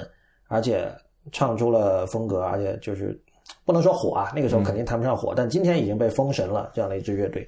[0.48, 0.88] 而且
[1.32, 3.20] 唱出了风格，而且就是
[3.64, 7.46] 不能说火啊，那个时候肯定谈不上火，但今天已经被封神了这样的一支乐队。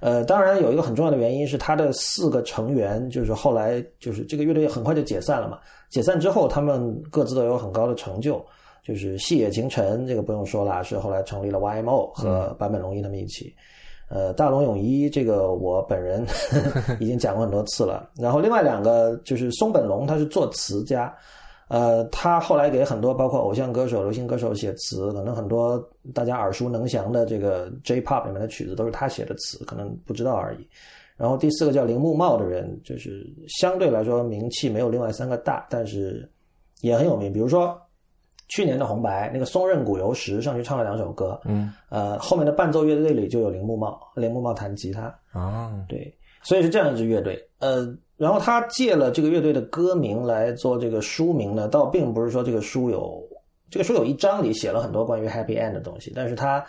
[0.00, 8.44] 呃，当然有一个很重要的原因是他的四个成员就是后来就是这个乐队很快就解散了嘛，解散之后他们各自都有很高的成就，
[8.84, 13.54] 就是细野晴臣这个不用说了，是后来成立了 YMO 和坂本龙一他们一起。
[14.14, 16.24] 呃，大龙泳衣这个我本人
[17.00, 18.08] 已经讲过很多次了。
[18.16, 21.12] 然后另外两个就是松本龙，他是作词家，
[21.66, 30.68] 呃，他后来给很多包括偶像歌手、流行歌手写词，可能很多大家耳熟能详的这个 J-pop 里面的曲子都是他写的词，可能不知道而已。
[31.16, 36.30] 然后第四个叫铃木茂的人，就是相对来说名气没有另外三个大，但是
[36.82, 37.76] 也很有名，比如说。
[38.48, 45.02] 去年的红白，那个松任谷由实上去唱了两首歌，嗯，呃，后面的伴奏乐队里就有铃木茂，铃木茂弹吉他，
[45.32, 53.20] 啊，对，所以是这样一支乐队，呃，然后他借了这个乐队的歌名来做这个书名呢，倒并不是说这个书有，
[53.70, 56.64] 这个书有一章里写了很多关于 Happy End 的东西，但是他，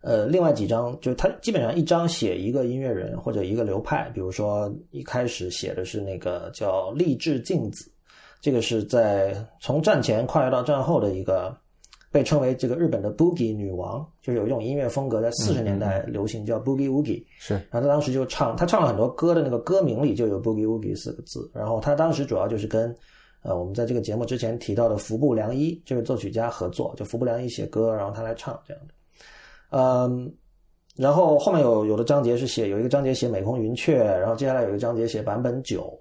[0.00, 7.88] 呃，另外几章就是他基本上一章写一个音乐人或者一个流派，比如说一开始写的是那个叫励志镜子。
[8.42, 11.56] 这个是在从战前跨越到战后的一个
[12.10, 17.24] 被称为这个日本的 Boogie 女王，就是有一种音乐风格在四十年代流行，叫 Boogie Woogie。
[17.38, 21.48] 是，然后他当时就唱，他唱了很多歌的那个歌名里就有 Boogie Woogie 四个字。
[21.54, 22.94] 然后他当时主要就是跟
[23.42, 28.94] 呃我们在这个节目之前提到的服部良一这位作曲家合作，就服部良一写歌，然后他来唱这样的。
[29.70, 30.34] 嗯，
[30.96, 35.96] 然后后面有有的章节是写有一个章节写美空云雀，然后接下来有一个章节写坂本九。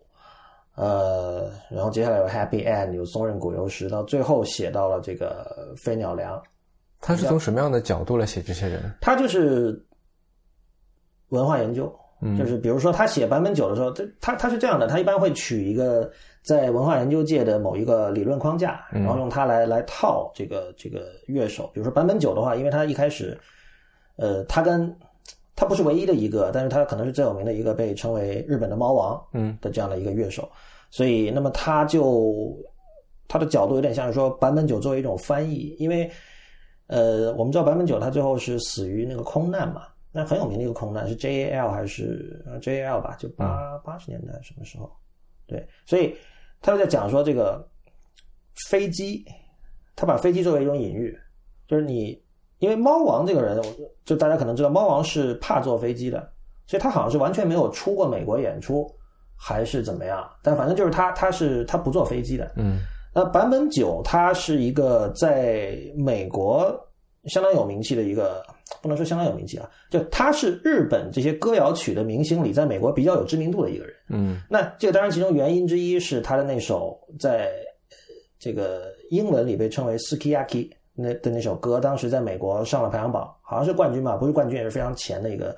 [0.81, 6.41] 呃，然后接下来有 Happy End，有松任谷由实，到最后写到了这个飞鸟良。
[6.99, 8.91] 他是从什么样的角度来写这些人？
[8.99, 9.79] 他就是
[11.29, 11.95] 文化研究，
[12.35, 21.69] 就是比如说他写版本九的时候，他他他是这样的，他一般会取一个在文化研究界的某一个理论框架，然后用它来来套这个这个乐手。
[21.75, 23.39] 比如说版本九的话，因为他一开始，
[24.15, 24.91] 呃，他跟
[25.61, 29.55] 他不是唯一的一个，但是他可能是最有名的一个，被称为日本的猫王，嗯。
[29.61, 30.49] 的这样的一个乐手，
[30.89, 32.57] 所以那么他就
[33.27, 36.09] 他的角度有点像是说坂本九作为一种翻译，因为
[36.87, 44.91] 呃，我们知道坂本九他最后是死于那个空难嘛，那很有名的一个空难是 J A L 还是 J A L 吧，就八八十年代什么时候？
[45.45, 46.15] 对，所以
[46.59, 47.63] 他就在讲说这个
[48.67, 49.23] 飞机，
[49.95, 51.15] 他把飞机作为一种隐喻，
[51.67, 52.19] 就是你
[52.61, 53.59] 因为猫王这个人，
[54.05, 56.31] 就大家可能知道猫王是怕坐飞机的，
[56.67, 58.87] 所以他好像是完全没有出过美国演出，
[59.35, 60.23] 还是怎么样？
[60.43, 62.79] 但反正就是他他是他不坐飞机的，嗯
[63.15, 66.71] 那坂本九他是一个在美国
[67.25, 68.43] 相当有名气的一个，
[68.79, 73.95] 不能说相当有名气啊，就他是日本这些歌谣曲的明星里，在美国比较有知名度的一个人。
[74.09, 77.45] 嗯那这个当然其中原因之一是他的那首在
[77.89, 77.97] 呃
[78.37, 85.55] 这个英文里被称为 “sukiyaki” 那的那首歌，当时在美国上了排行榜，好像是冠军吧，不是冠军也是非常前的一个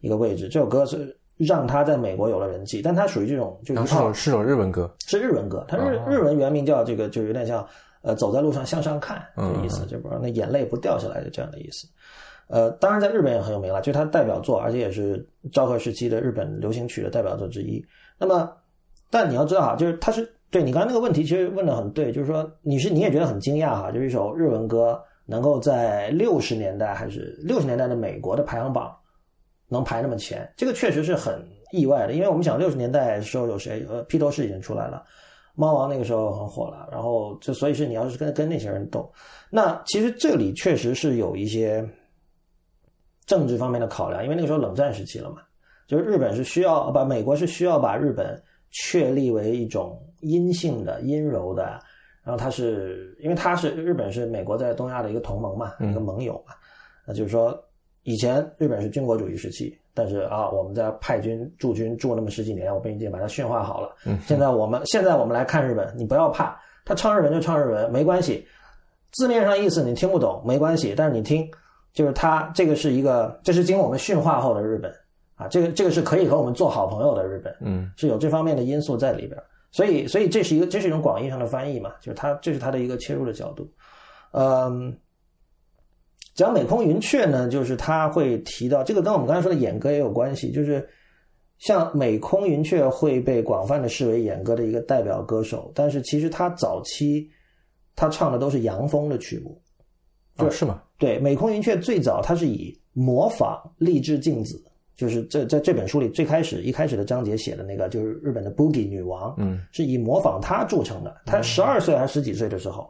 [0.00, 0.48] 一个位置。
[0.48, 7.66] 这首歌是让他在美国有了人气，但他属于这种就是首是首日文歌，是日文歌，它日、哦日文原名叫这个，就有点像
[8.02, 11.88] 呃走在路上向上看嗯这意思，就不知道那眼泪不掉下来的这样的意思。
[12.46, 17.82] 呃，当然在日本也很有名了，就是他的代表作，而且也是昭和时期的日本流行曲的代表作之一。
[18.18, 18.52] 那么，
[19.10, 28.96] 但你要知道啊，就是他是对你刚才那个问题其实问的很对，就是说你是你也觉得很惊讶哈，就是一首日文歌能够在六十年代还是六十年代的美国的排行榜
[29.66, 33.84] 能排那么前，这个确实是很意外的，因为我们想六十年代时候有谁？
[33.88, 35.02] 呃，披头士已经出来了，
[35.56, 39.12] 猫王那个时候很火了，然后就所以是你要是跟跟那些人斗，
[39.50, 41.84] 那其实这里确实是有一些
[43.26, 45.38] 政治方面的考量，因为那个时候冷战时期了嘛，
[45.88, 48.40] 就是日本是需要把美国是需要把日本
[48.70, 51.62] 确立为一种阴性的、阴柔的，
[52.22, 56.54] 然后他是因为他是日本是美国在东亚的一个同盟嘛，一个盟友嘛，
[57.06, 57.56] 那就是说
[58.02, 63.94] 以前日本是军国主义时期，但是啊，我们在派军驻军驻那么十几年，我们已经把它驯化好了。
[64.06, 68.46] 嗯，现在我们现在我们来看日本，你不要怕，他唱日文就唱日文，没关系。
[69.12, 71.48] 字面上意思你听不懂没关系，但是你听，
[71.92, 74.92] 就是他这个是一个，这是经过我们驯化后的日本
[75.36, 79.44] 啊，这个这个是可以和我们做好朋友的日本，嗯是有这方面的因素在里边儿。
[79.74, 83.68] 所以，所以这是一个，这是一种广义上的翻译嘛，就是它这是它的一个切入的角度。
[84.30, 84.96] 嗯，
[86.34, 90.88] 讲美空云雀呢，就是他会提到这个跟我们刚才说的演歌也有关系，就是
[91.58, 97.28] 像美空云雀会被广泛的视为演歌的一个代表歌手，但是其实他早期
[97.96, 99.60] 他唱的都是洋风的曲目。
[100.36, 100.82] 哦是吗？
[100.98, 104.60] 对，美空云雀最早它是以模仿励志镜子，
[104.96, 111.14] 就是这在这本书里最开始一开始的章节写的那个，就是日本的 Boogie 女王，嗯是以模仿她著称的。
[111.26, 112.88] 她十二岁还是十几岁的时候，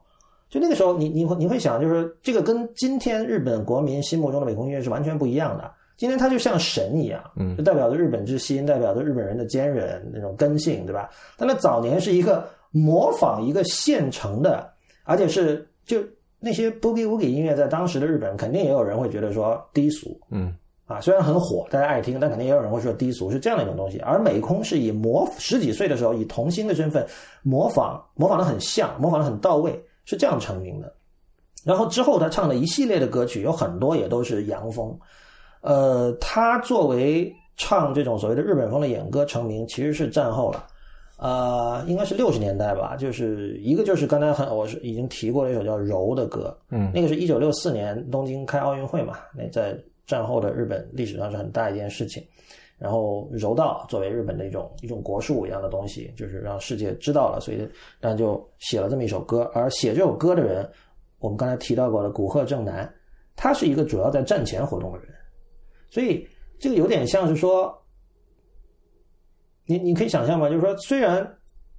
[0.51, 5.71] 就那个时候你，你会你会想，就是这个跟今天日本国民心目中的美空音乐是完全不一样的。
[5.97, 11.09] 今天它就像神一样，嗯就代表着日本之心，代表着日本人的坚韧那种根性，对吧？
[11.38, 14.69] 但她早年是一个模仿一个现成的，
[15.05, 16.03] 而且是就
[16.40, 20.53] 那些 boogie woogie 音乐，在当时的日本肯定也有人会觉得说低俗，嗯
[20.87, 23.99] 啊，虽然很火，大家爱听，但肯定也有人会说低俗，是这样的一种东西。
[24.01, 27.07] 而美空是以模十几岁的时候以童星的身份
[27.42, 30.92] 模仿，模仿的很像，模仿的很到位，是这样成名的。
[31.64, 34.94] 然后之后他唱的一系列的歌曲，有很多也都是洋风。
[35.62, 40.66] 呃，他作为唱这种所谓的日本风的演歌成名，其实是战后了。
[41.16, 49.75] 呃，应该是六十年代吧，就是一个就是刚才很我是已经提过了一首叫《柔》的歌，嗯那个是一九六四年东京开奥运会嘛，那在
[50.07, 52.23] 战后的日本历史上是很大一件事情。
[52.77, 57.69] 然后柔道作为日本的一种一种国术一样的东西，就是让世界知道了，所以
[58.01, 59.49] 然后就写了这么一首歌。
[59.55, 60.69] 而写这首歌的人，
[61.21, 62.93] 我们刚才提到过的古贺正男，
[63.37, 65.09] 他是一个主要在战前活动的人，
[65.88, 66.27] 所以
[66.59, 67.73] 这个有点像是说，
[69.67, 70.49] 你你可以想象吗？
[70.49, 71.27] 就是说，虽然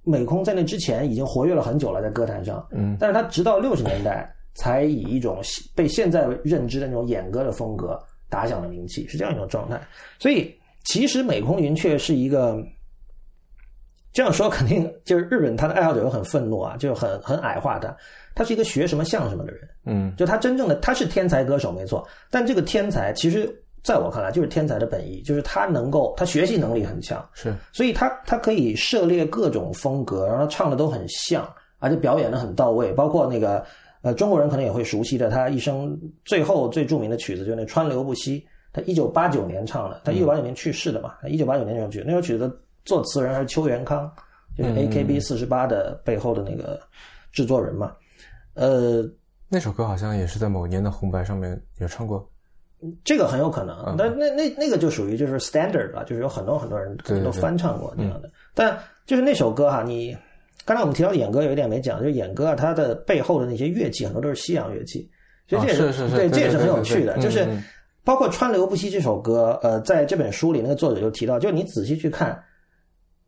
[0.02, 5.40] 美空在那之前已经活跃了很久了，在歌坛上，嗯但是他直到六十年代才以一种
[5.74, 9.80] 被现在认知的那种演歌的风格打响了名气，是这样一种状态。
[10.18, 12.58] 所以，其实美空云雀是一个
[14.12, 17.94] 这样说，肯定就是日本他的爱好者又很愤怒啊，就很很矮化他。
[18.34, 23.50] 他是一个学什么像什么的人，嗯就他真正的他是天才歌手没错，但这个天才其实
[23.82, 32.92] 在我看来就是天才的本意，就是他能够他学习能力很强，是所以他他可以涉猎各种风格，然后唱的都很像，而且表演的很到位。
[32.92, 33.64] 包括那个
[34.06, 38.40] 呃，中国人可能也会熟悉的，他一生最后最著名的曲子就是那《川流不息》，
[38.72, 44.08] 他一九八九年唱的，他一九八九年去世的嘛，他一九八九年那首曲，那首曲子的作词人还是邱元康，
[44.56, 46.78] 就是嗯 AKB 四十八的背后的那个
[47.32, 47.92] 制作人嘛。
[48.54, 49.02] 呃，
[49.48, 52.24] 那首歌好像也是在某年的红白上面有唱过。
[53.02, 58.30] 这个很有可能嗯，但那那那个就属于就是 standard 了，就是有很多很多人可能都翻唱过这样的。
[58.54, 60.16] 但就是那首歌哈，你
[60.64, 65.08] 刚才我们提到演歌有一点没讲，就是演歌啊，它的背后的那些乐器很多都是西洋乐器，
[65.46, 67.16] 所以这也是是是对，这也是很有趣的。
[67.18, 67.46] 就是
[68.02, 72.40] 包括《川流不息》这首歌，呃，在这本书里，那个作者就提到，就你仔细去看，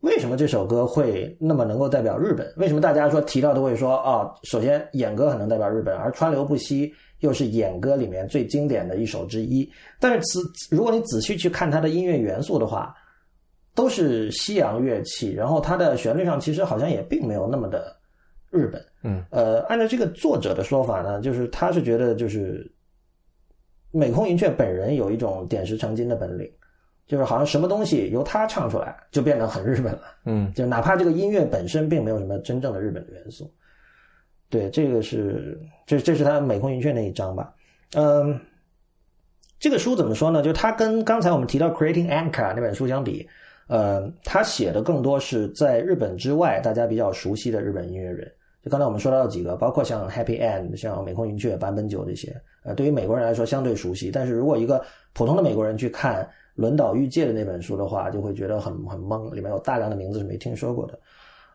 [0.01, 2.51] 为什么这首歌会那么能够代表日本？
[2.57, 6.87] 为什么大家说提到都会说啊、首先演歌很能代表日本，而《川流不息》
[7.19, 9.69] 又是演歌里面最经典的一首之一。
[9.99, 10.39] 但是此
[10.71, 12.95] 如果你仔细去看它的音乐元素的话，
[13.73, 17.95] 都是西洋乐器，然后它的旋律上其实好像也并没有那么的
[18.49, 18.83] 日本。
[19.03, 22.69] 嗯，呃，按照这个作者的说法呢，就是他是觉得就是
[23.91, 26.51] 美空云雀本人有一种点石成金的本领，
[27.07, 30.01] 就是好像什么东西由他唱出来就变得很日本了。
[30.25, 33.49] 嗯就哪怕这个音乐本身并没有什么真正的日本的元素。
[34.49, 37.53] 对，这个是这这是他美空云雀那一章吧？
[37.93, 38.37] 嗯，
[39.59, 40.41] 这个书怎么说呢？
[40.41, 43.27] 就他跟刚才我们提到《Creating Anchor》那本书相比，
[43.69, 48.29] 呃，他写的更多是在日本之外大家比较熟悉的日本音乐人。
[48.61, 54.11] 就刚才我们说到几个，包括像 Happy End、像美空云雀、坂本九这些，呃，对于美国人来说相对熟悉。
[54.11, 60.99] 但是如果一个普通的美国人去看轮岛裕介的那本书的话，就会觉得很很懵，里面有大量的名字是没听说过的。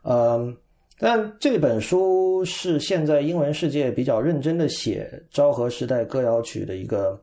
[0.05, 0.57] 嗯，
[0.99, 7.21] 但这本书是现在英文世界比较认真的写昭和时代歌谣曲的一个，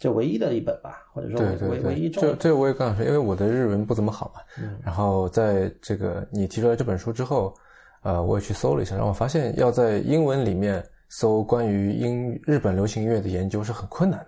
[0.00, 7.54] 就唯一的一本吧，或者说对对唯唯一这这我也刚想说，因为我的日文不怎么好嘛，嗯然后在这个你提出来这本书之后，
[8.02, 14.26] 呃，我也去搜了一下，然后我发现要在英文里面搜关于英日本流行音乐的研究是很困难的，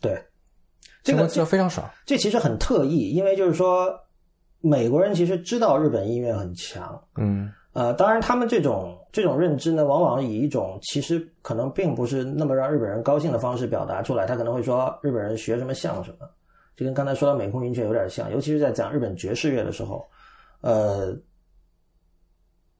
[0.00, 0.22] 对，
[1.02, 1.90] 这个资料非常少。
[2.06, 3.92] 这其实很特意，因为就是说
[4.60, 14.26] 美国人其实知道日本音乐很强，嗯呃，当然，他们这种这种认知呢，往往以一种其实可能并不是那么让日本人高兴的方式表达出来。
[14.26, 16.28] 他可能会说日本人学什么像什么，
[16.76, 20.04] 就跟刚才说到美空云雀有点像，尤其是在讲日本爵士乐的时候，
[20.60, 21.16] 呃，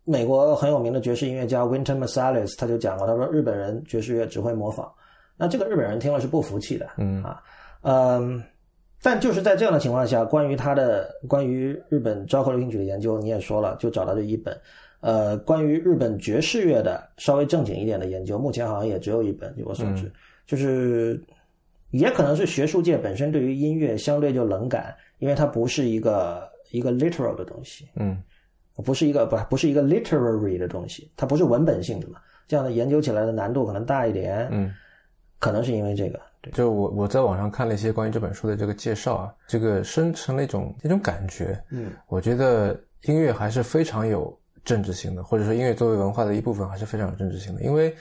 [0.03, 4.93] 美国很有名的爵士音乐家 Winter Marsalis 他就讲过，他说日本人爵士乐只会模仿，
[5.37, 7.41] 那这个日本人听了是不服气的，嗯啊，
[7.83, 8.43] 嗯。
[9.01, 14.61] 但就是在这样的情况下，关于他的关于日本昭和流行曲的研究，你也说了，就找到这一本。
[15.01, 20.11] 呃，关于日本爵士乐的稍微正经一点的研究，目前好像也只有一本，据我所知，
[20.47, 21.21] 就是
[21.91, 28.23] 也可能是学术界本身对于音乐相对就冷感，因为它不是一个一个 literal 的东西，嗯。
[28.85, 34.73] 不是一个不不是一个 literary 的东西，它不是文本性的嘛，这样的研究起来的难度可能大一点，嗯，
[35.41, 41.91] 可能是因为这个，对，就我我在网上看了一些关于这本书的这个介绍啊，这个生成了一种一种感觉，嗯。
[42.07, 44.39] 我觉得音乐还是非常有
[44.69, 47.63] 政治性的，或者说音乐作为文化的一部分还是非常有政治性的。
[47.63, 47.97] 因为，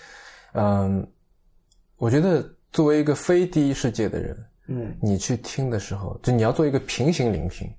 [0.51, 1.07] 嗯，
[1.95, 2.43] 我觉得
[2.73, 4.37] 作为一个非第一世界的人，
[4.67, 7.71] 嗯你去听的时候，就你要做一个平行聆听，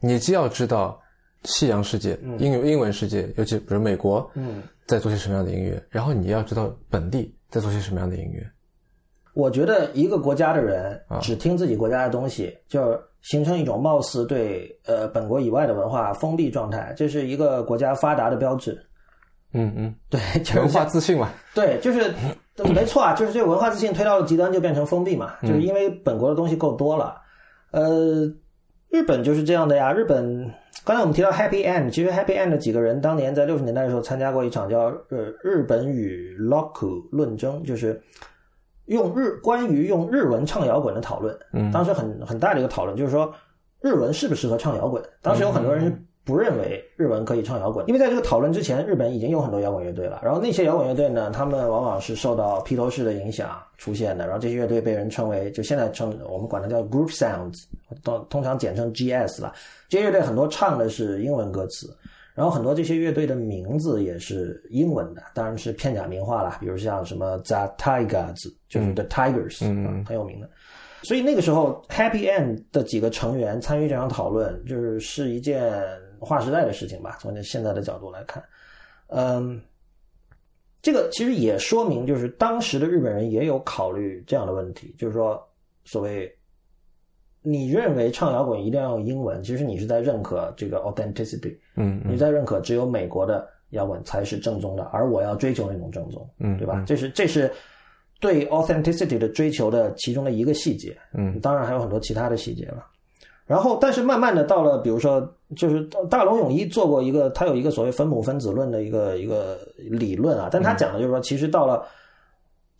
[0.00, 0.98] 你既要知道
[1.44, 4.62] 西洋世界、英英文世界，尤其比如美国嗯。
[4.86, 8.44] 在做些什么样的音乐，然后你要知道本地在做些什么样的音乐。
[9.34, 18.80] 我觉得一个国家的人啊只听自己国家的东西，就形成一种貌似对呃本国以外的文化封闭状态，这是一个国家发达的标志。
[19.52, 21.28] 嗯嗯，对，就是文化自信嘛。
[21.54, 22.12] 对，就是
[22.72, 27.20] 没错啊，就是这个文化自信推到了极端就变成封闭嘛，就是因为本国的东西够多了。
[27.72, 28.32] 呃，
[28.90, 29.92] 日本就是这样的呀。
[29.92, 30.48] 日本
[30.84, 38.00] 刚才我们提到 Happy End，其实 Happy End 的几个人当年在六十年代的时候参加过一场叫呃日本与 Lock 论争，就是
[38.90, 41.36] 用日关于用日文唱摇滚的讨论。
[41.52, 43.32] 嗯当时很很大的一个讨论就是说
[43.80, 45.02] 日文适不适合唱摇滚。
[45.22, 50.20] 当时有很多人不认为日文可以唱摇滚，因为在这个讨论之前，日本已经有很多摇滚乐队了。
[50.22, 54.26] 然后那些摇滚乐队呢，他们往往是受到披头士的影响出现的。
[54.26, 57.64] 然后这些乐队被人称为，就现在称我们管它叫 group sounds，
[58.04, 59.54] 通通常简称 GS 了。
[59.88, 61.88] 这些乐队很多唱的是英文歌词，
[62.34, 70.48] 然后很多这些乐队的名字也是英文的，当然是片假名化了，比如像什么 The Tigers，就是 The Tigers，、嗯啊很有名的。
[71.02, 75.72] 所以那个时候，Happy End 的几个成员参与这场讨论，就是是一件
[76.18, 77.16] 划时代的事情吧。
[77.20, 78.44] 从现在的角度来看，
[79.08, 79.58] 嗯，
[80.82, 85.42] 这个其实也说明，就是当时的日本人也有考虑这样的问题，就是说，
[85.84, 86.30] 所谓
[87.42, 96.82] 你认为唱摇滚一定要用英文，其实你是在认可这个 authenticity，嗯嗯你在认可只有美国的摇滚才是正宗的，而我要追求那种正宗，嗯对吧？
[96.86, 97.50] 这是这是
[98.20, 102.86] 对 authenticity 的追求的其中的一个细节，嗯当然还有很多其他的细节了。
[103.46, 111.84] 然后，但是慢慢的到了，比如说，就是大龙泳一做过一个，他有一个所谓分母分子论的一个一个理论啊，但他讲的就是说，其实到了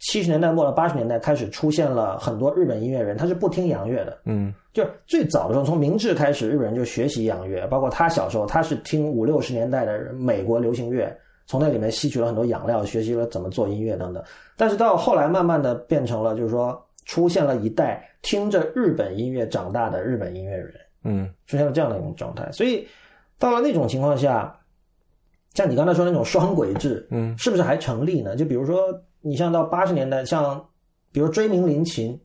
[0.00, 4.18] 七十年代末到八十年代开始出现了很多日本音乐人，他是不听洋乐的。
[4.24, 11.14] 嗯就是最早的时候，从明治开始，日本人就学习洋乐，包括他小时候，他是听五六十年代的美国流行乐，
[11.46, 14.22] 从那里面吸取了很多养料，学习了怎么做音乐等等。
[14.56, 20.74] 但是到后来，慢慢的变成了，就是说，出现了一代听着日本音乐长大的日本音乐人，
[21.04, 22.50] 嗯出现了这样的一种状态。
[22.52, 22.86] 所以
[23.38, 24.56] 到了那种情况下，
[25.52, 28.36] 像你刚才说的那种双轨制，嗯是不是还成立呢？
[28.36, 28.76] 就比如说，
[29.20, 30.64] 你像到八十年代，像
[31.12, 32.18] 比如追名林檎，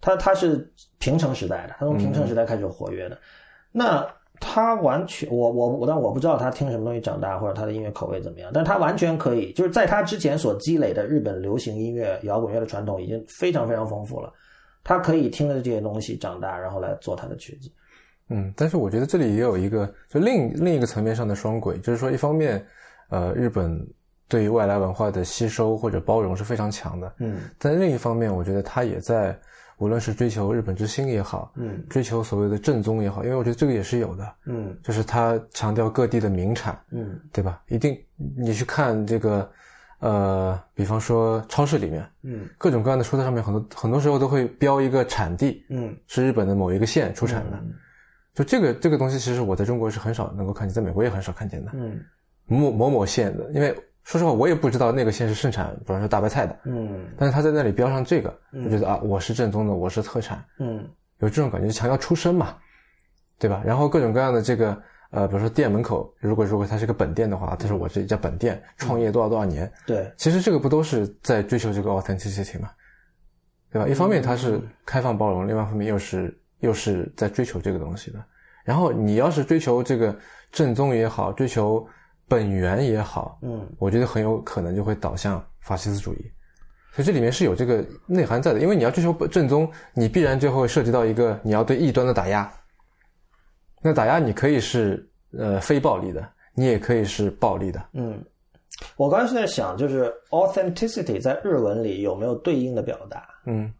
[0.00, 3.18] 他他是平成时代的，他从平成时代开始活跃的，
[3.72, 4.06] 那
[4.40, 14.32] 他完全，我我我，但我不知道他听什么东西长大，或者他的音乐口味怎么样，但是他完全可以，就是在他之前所积累的日本流行音乐、摇滚乐的传统已经非常非常丰富了，
[14.84, 17.68] 他可以听着这些东西长大，然后来做他的曲子。
[18.30, 22.64] 嗯，但是我觉得这里也有一个，就另另一个层面上的双轨，就是说，一方面，
[23.08, 23.74] 呃，日本
[24.28, 27.38] 对于外来文化的吸收或者包容是非常强的，嗯。
[27.58, 29.36] 但另一方面，我觉得他也在
[29.78, 31.82] 无论是追求日本之星也好，嗯。
[31.88, 34.76] 追求所谓的正宗也好，因为我觉得这个也是有的，嗯。
[34.82, 37.18] 就是他强调各地的名产，嗯。
[37.32, 37.62] 对吧？
[37.68, 37.98] 一定
[38.36, 39.50] 你去看这个，
[40.00, 42.46] 呃，比方说超市里面，嗯。
[42.58, 45.96] 各种各样的蔬菜上面很多很多时候都会标一个产地，嗯。
[46.06, 47.58] 是日本的某一个县出产的。
[48.34, 51.70] 就这个这个东西，其实我在中国是很少能够看见，在美国也很少看见的。
[51.74, 51.98] 嗯。
[52.46, 53.76] 某某某县的，因为
[54.08, 60.88] 说实话，我也不知道那个县是盛产，比方说大白菜的，嗯但是他在那里标上这个，就觉得啊，我是正宗的，我是特产，嗯
[61.18, 62.56] 有这种感觉，就强调出身嘛，
[63.38, 63.62] 对吧？
[63.66, 64.80] 然后各种各样的这个
[65.10, 72.70] 呃，比如说店门口，如果如果它是个本店的话，他说我这一家本店创业多少多少年，对，其实这个不都是在追求这个 authenticity 嘛？
[73.70, 73.86] 对吧？
[73.86, 78.24] 一方面它是开放包容，另外一方面又是又是在追求这个东西的。
[78.64, 80.18] 然后你要是追求这个
[80.50, 81.86] 正宗也好，追求
[82.28, 86.30] 本源也好，嗯我觉得很有可能就会导向法西斯主义。
[86.92, 92.52] 所以这里面是有这个内涵在的，因为你要追求正宗，你必然就会涉及到一个你要对异端的打压。
[93.80, 97.80] 那打压你可以是呃非暴力的，你也可以是暴力的。
[97.92, 98.20] 嗯，
[98.96, 103.28] 我刚才是在想，就是 authenticity 在日文里有没有对应的表达？
[103.46, 103.72] 嗯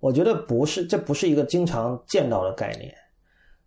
[0.00, 2.92] 我觉得不是，这不是一个经常见到的概念，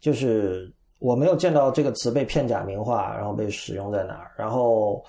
[0.01, 0.69] 就是
[0.99, 4.31] 我没有见到这个词被片假名化，然后被使用在哪儿。
[4.37, 5.03] 然后，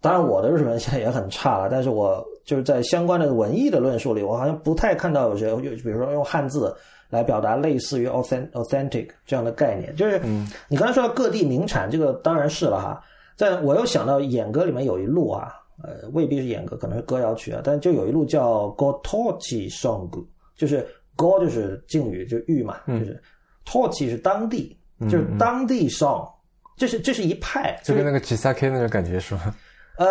[0.00, 6.74] 当然我的日文现在也很差了，但是我就是在相关的文艺的论述里，我好像不太看到有些，就比如说用汉字
[7.08, 9.94] 来表达类似于 authentic authentic 这样的概念。
[9.96, 10.20] 就是
[10.68, 13.02] 你刚才说到各地名产，这个当然是了哈。
[13.36, 20.08] 但我又想到演歌里面有一路啊，呃，未必是演歌，可能是歌谣曲啊，但就有一路叫 Gotochi Song，
[20.54, 20.86] 就是
[21.16, 23.22] Go 就是敬语，就玉嘛，就是
[23.66, 24.76] Tochi 是当地，
[25.08, 26.28] 就是当地 song，
[26.76, 29.54] 这是这是一派，就跟那个吉萨 k 那种感觉是吗？
[29.96, 30.06] 呃，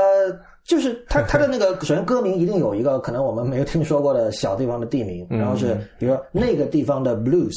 [0.63, 7.55] 就是他他的那个，首先歌名一定有一个可能我们没有听说过的小地方的地名，然后是比如说那个地方的 blues，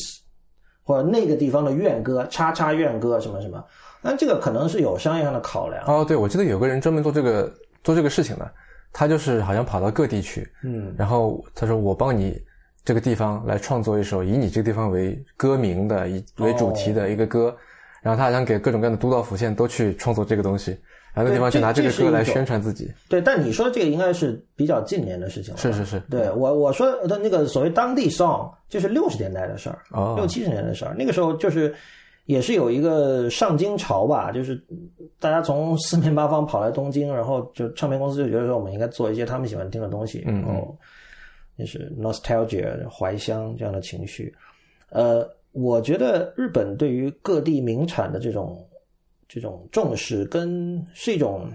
[0.83, 3.63] 或者那个地方的怨歌，叉叉怨歌什么什么，
[4.01, 5.85] 那这个可能是有商业上的考量。
[5.87, 7.53] 哦，对，我记得有个人专门做这个
[7.85, 8.51] 做这个事情的，
[8.95, 12.43] 他就是好像跑到各地去，嗯然后他说我帮你
[12.85, 17.55] 这个地方来创作一首以你这个地方为歌名的以为主题的一个歌，
[18.03, 20.73] 然后他想给各种各样的都道府县都去创作这个东西，
[21.15, 22.91] 然后那地方对就拿这个歌来宣传自己。
[23.09, 25.61] 对，但你说的这个应该是比较近年的事情了。
[25.61, 30.95] 是是是，对我我说的那个所谓当地 song，就是六十年代的事儿，哦六七十年代的事儿。
[30.99, 31.73] 那个时候就是
[32.27, 34.61] 也是有一个上京潮吧，就是
[35.21, 40.77] 大家从四面八方跑来东京，然后就唱片公司就觉得说我们应该做一些他们喜欢听的东西，然后
[41.63, 44.35] 就是 nostalgia 怀乡这样的情绪。
[44.91, 48.67] 呃，我觉得日本对于各地名产的这种
[49.29, 51.49] 这种重视，跟是一种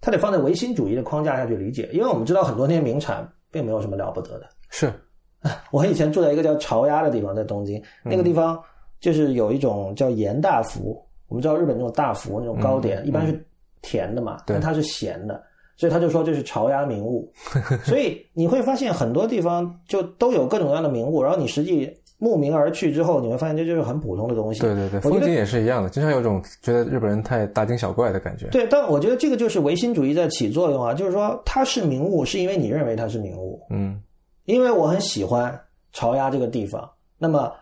[0.00, 4.48] 它得放在唯心主义的框架下去理解，因为我们知道很多那些名产并没有什么了不得的。
[4.70, 4.92] 是，
[5.70, 8.60] 我以前住在一个叫潮鸭的地方，在东京，那个地方
[9.00, 11.00] 就是有一种叫盐大福。
[11.28, 13.46] 我们知道日本那种大福那种糕点，一般是
[13.82, 15.42] 甜的嘛，但它是咸的，
[15.78, 17.32] 所以他就说这是潮鸭名物。
[17.82, 24.60] 所以你会发现很多地方就都有各种各样的名物，然后你实际慕名而去之后，你会发现这就是很普通的东西。
[24.60, 28.48] 对对对，风景也是一样的，经常有种觉得日本人太大惊小怪的感觉。
[28.48, 34.02] 对，但我觉得这个就是唯心主义在起作用啊，就是说它是名物，是因为你认为它是名物，嗯
[34.46, 35.56] 因为我很喜欢
[35.92, 37.52] 潮鸭这个地方，那么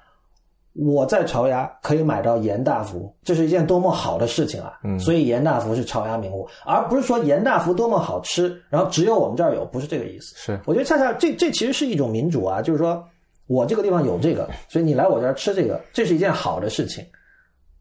[0.79, 4.79] 我在潮鸭可以买到严大福，这是一件多么好的事情啊！
[4.85, 10.35] 嗯所以严大福是潮鸭名物，而不是说严大福多么好吃，然后只有我们这儿有，不是这个意思。
[10.37, 13.03] 是，我觉得恰恰这这其实是一种民主啊，就是说
[13.47, 17.05] 我这个地方有这个， 所以你来我这儿吃这个，这是一件好的事情，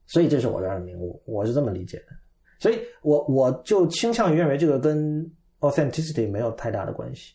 [0.07, 2.05] 所以这是我这儿的名物，我是这么理解的。
[2.59, 5.29] 所以我我就倾向于认为这个跟
[5.59, 7.33] authenticity 没有太大的关系。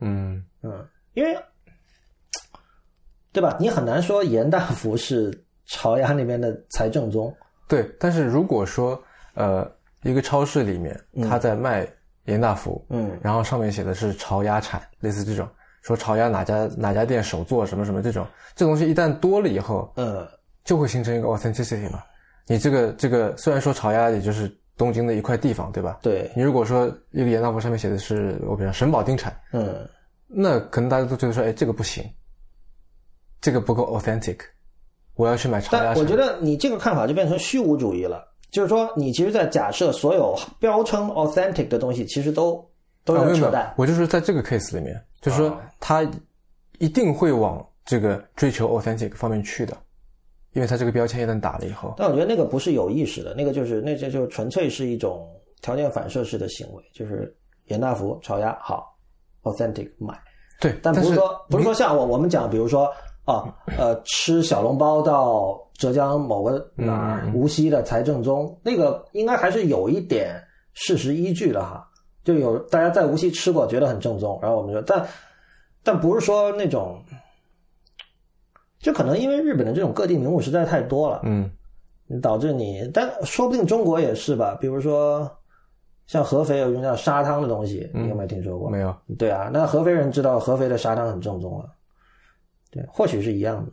[0.00, 1.36] 嗯嗯，因为
[3.36, 3.54] 对吧？
[3.60, 5.30] 你很难说严大福是
[5.66, 7.30] 朝鸭那边的才正宗。
[7.68, 8.98] 对，但是如果说
[9.34, 9.70] 呃
[10.04, 11.86] 一个超市里面他在卖
[12.24, 15.46] 严大福，嗯然后上面写的是潮鸭产，类似这种，
[15.82, 20.26] 说潮鸭哪家哪家店手做什么什么这种，这东西一旦多了以后，嗯
[20.64, 22.02] 就会形成一个 authenticity 嘛。
[22.46, 25.98] 你这个这个虽然说潮鸭也就是东京的一块地方，对吧？
[26.00, 29.86] 对，你如果说一个严大福上面写的是我比如神保町产，嗯
[30.26, 32.02] 那可能大家都觉得说，哎，这个不行，
[33.46, 34.38] 这个不够 authentic，
[35.14, 35.94] 我要去买潮鸭。
[35.94, 42.68] 但我觉得你这个看法就变成虚无主义了，就是说你其实，在假设所有标称 authentic 的东西，其实都
[43.04, 43.72] 都有没有是扯淡。
[43.76, 46.04] 我就是在这个 case 里面，就是说啊他
[46.78, 49.76] 一定会往这个追求 authentic 方面去的，
[50.54, 55.24] 因为他这个标签一旦打了以后，但我觉得那个不是有意识的，那个就是那这就纯粹是一种
[55.62, 57.32] 条件反射式的行为，就是
[57.66, 58.98] 严大福炒鸭好
[59.44, 60.20] ，authentic 买，
[60.60, 62.92] 对，但不是是说不是说像我我们讲，比如说
[63.26, 71.86] 啊呃吃小笼包到浙江某个哪儿、嗯无锡的才正宗，那个应该还是有一点事实依据的哈，
[72.24, 75.06] 就有大家在无锡吃过，觉得很正宗，然后我们说，但
[75.82, 76.98] 但不是说那种。
[78.78, 81.50] 就可能因为日本的这种各地名物实在太多了，嗯
[82.22, 84.56] 导致你，但说不定中国也是吧。
[84.60, 85.28] 比如说，
[86.06, 88.70] 像合肥有一种叫砂汤的东西，你有没有听说过？
[88.70, 91.68] 没有，对啊，那合肥人知道合肥的砂汤很正宗了，
[92.76, 93.64] 对，或许是一样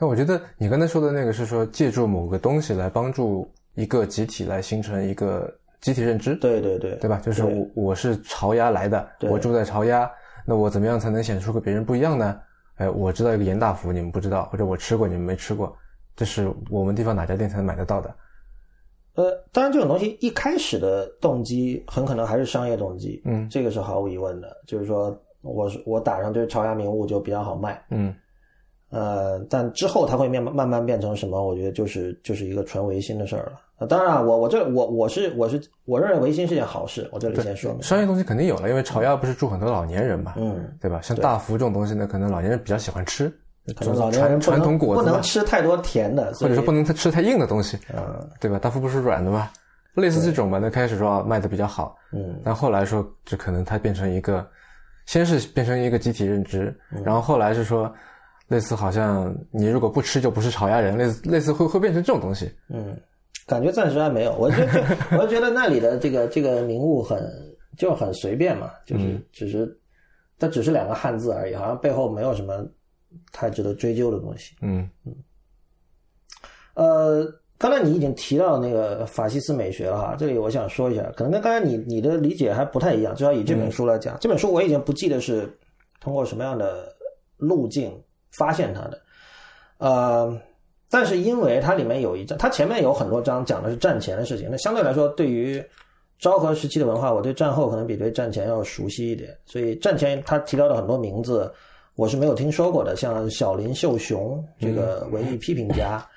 [0.00, 7.20] 那我觉得你刚才说的那个是说借助某个东西来帮助一个集体来形成一个集体认知，对对对，对吧？
[7.20, 10.08] 就是我我是潮鸭来的，我住在潮鸭，
[10.46, 12.40] 那我怎么样才能显出跟别人不一样呢？
[12.76, 15.76] 哎，我知道一个严大福，你们不知道，或者我吃过，你们没吃过，
[16.14, 18.14] 这是我们地方哪家店才能买得到的？
[19.14, 24.56] 呃，当然这种东西一开始的动机很可能还是商业动机，嗯这个是毫无疑问的。
[24.64, 25.10] 就是说，
[25.42, 28.14] 我是我打上这朝阳名物就比较好卖，嗯
[28.90, 31.46] 呃，但之后它会慢慢慢慢变成什么？
[31.46, 33.60] 我觉得就是就是一个纯维新的事儿了。
[33.78, 37.80] 呃当然啊，我我这我我是我是我认为维新是件好事，我这里先说明。
[37.82, 41.00] 商业东西肯定有了，因为朝阳不是住很多老年人嘛，嗯，对吧？
[41.00, 43.32] 像大福这种东西呢，可能老年人比较喜欢吃，
[43.76, 48.58] 可能老年人传统果子不能吃太多甜的，或者说不能能吃太硬的东西，嗯对吧？
[48.58, 49.48] 大福不是软的吗？
[49.94, 54.44] 类似这种吧，那开始说啊卖的比较好，嗯但后来说这可能它变成一个，
[55.08, 57.90] 先是变成一个集体认知，嗯然后后来是说，
[58.48, 62.54] 类似好像你如果不吃就不是炒鸭人，类似类似会会变成这种东西。
[62.68, 62.94] 嗯，
[63.46, 64.34] 感觉暂时还没有。
[64.36, 64.80] 我就就
[65.16, 67.26] 我就觉得那里的这个这个名物很
[67.74, 69.80] 就很随便嘛，就是嗯只是
[70.38, 72.62] 它只是两个汉字而已，好像背后没有什么
[73.32, 74.54] 太值得追究的东西。
[74.60, 75.16] 嗯嗯
[76.74, 77.26] 呃，
[77.58, 85.52] 刚才你已经提到那个法西斯美学了哈，这里我想说一下，可能跟刚才你你的理解还不太一样，至少以这本书来讲，这本书我已经不记得是
[86.00, 86.94] 通过什么样的
[87.36, 87.92] 路径
[88.30, 89.00] 发现它的，
[89.78, 90.40] 呃，
[90.88, 95.60] 但是因为它里面有一章，它前面有很多章讲的是战前的事情，那相对来说对于
[96.20, 101.52] 昭和时期的文化，我对战后可能比对战前要熟悉一点，所以战前他提到的很多名字
[101.96, 106.08] 我是没有听说过的，像小林秀雄这个文艺批评家。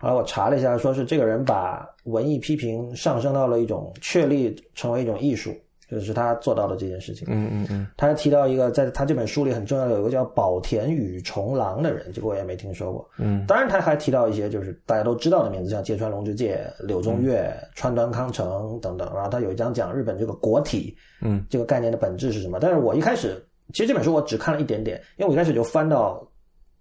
[0.00, 5.54] 后来我查了一下，说是这个人把文艺批评上升到了一种确立成为一种艺术，
[5.90, 7.28] 就是他做到的这件事情。
[7.30, 13.06] 嗯嗯嗯他还提到一个，在他这本书里很重要的有一个叫宝田宇重郎的人，这个我也没听说过。
[13.18, 19.06] 嗯当然，他还提到一些就是大家都知道的名字，像芥川龙之介、柳宗悦、川端康成等等。
[19.14, 22.58] 然后他有一章讲日本这个国体嗯这个概念的本质是什么。
[22.58, 23.36] 但是我一开始
[23.74, 26.26] 其实这本书我只看了一点点，因为我一开始就翻到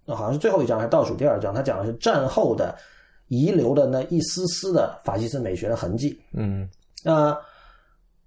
[0.06, 2.74] 呃好像是最后一章还是倒数第二章，他讲的是战后的
[3.30, 6.20] 遗留的那一丝丝的法西斯美学的痕迹。
[6.34, 6.70] 嗯
[7.04, 7.36] 那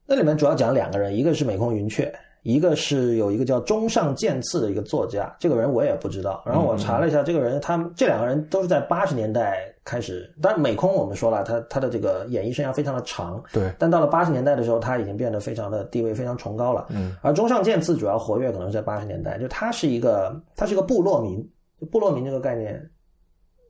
[0.06, 6.42] 那里面主要讲两个人，一个是美空云雀，一个是有一个叫中上健次的一个作家，这个人我也不知道。
[6.44, 16.86] 然后我查了一下，这个人他们这两个人都是在八十年代开始，当然美空我们说了，他他的这个演艺生涯非常的长，对，但到了八十年代的时候，他已经变得非常的地位非常崇高了。
[16.90, 21.48] 嗯，而中上健次主要活跃可能是在八十年代，就他是一个他是一个部落民，
[21.90, 22.90] 部落民这个概念，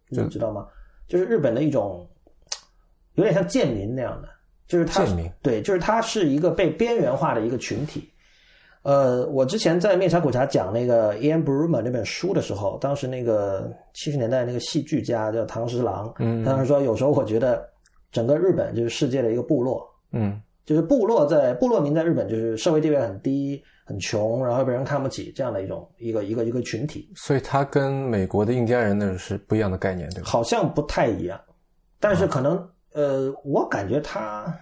[0.08, 0.66] 你知道吗？
[1.12, 2.08] 就是日本的一种
[3.16, 4.28] 有点像贱民那样的，
[4.66, 5.04] 就是他
[5.42, 8.10] 对，就是他是一个被边缘化的一个群体。
[8.80, 17.62] 呃，我之前在《面茶苦茶》讲那个 Ian Bruma 那本书的时候，当时那个七十年代那个戏剧家叫唐十郎，嗯当时说有时候我觉得
[18.10, 30.30] 整个日本就是世界的一个部落，嗯就是部落在部落民在日本就是社会地位很低、很穷，然后被人看不起这样的一种一个一个一个群体，所以它跟美国的印第安人那是不一样的概念，对吧？
[30.30, 31.40] 好像不太一样，
[31.98, 32.56] 但是可能、
[32.92, 34.56] 呃，我感觉他，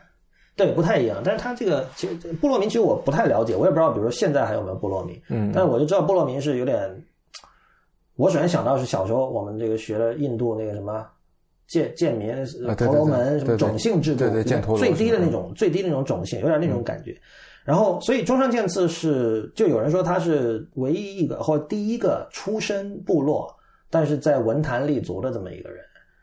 [0.57, 1.21] 对，不太一样。
[1.25, 5.21] 但是它这个其实部落民其实我不太了解，我也不知道，比如说现在还有没有部落民。
[5.29, 6.79] 嗯但是我就知道部落民是有点，
[8.17, 11.07] 我首先想到是小时候我们这个学的印度那个什么
[11.69, 12.35] 贱贱民
[12.77, 17.17] 婆罗门什么种姓制度，对对最低的那种最低的那种种姓，有点那种感觉。
[17.71, 23.49] 然后，所以中上健次是，就有人说他是唯一一个或第一个出身部落，
[23.89, 25.79] 但是在文坛立足的这么一个人。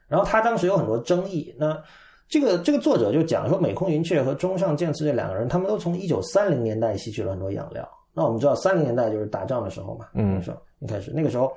[0.10, 1.56] 然后他当时有很多争议。
[1.58, 1.82] 那
[2.28, 7.88] 这个这个作者就讲说，美空云雀和中上健次这两个人，他们都从一九三零年代吸取了很多养料。
[8.14, 11.50] 那我们知道，三零年代就是打仗的时候嘛，嗯那时候一开始，那个时候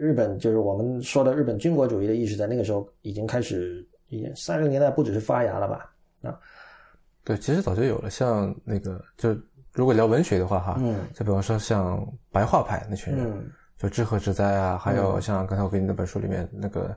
[0.00, 5.88] 日本就是我们说的日本军国主义的意识，在那个时候已经开始，已经三零年代不只是发芽了吧？
[7.24, 9.36] 对，其实早就有了，像那个就
[9.72, 16.96] 如果聊文学的话哈，嗯就比方说像白话派那群人，嗯就志贺直哉啊，还有像刚才我给你那本书里面那个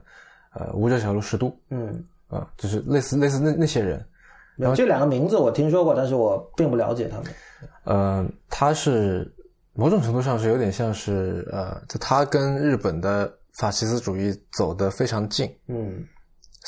[0.52, 2.04] 呃武者小路十都嗯。
[2.28, 4.04] 啊、就是类似类似那那些人，
[4.56, 7.26] 然后这两个名字我听说过，但是我并不了解他们。
[7.84, 9.32] 呃，他是
[9.74, 16.04] 某种程度上是有点像是呃，就他跟日本的法西斯主义走得非常近，嗯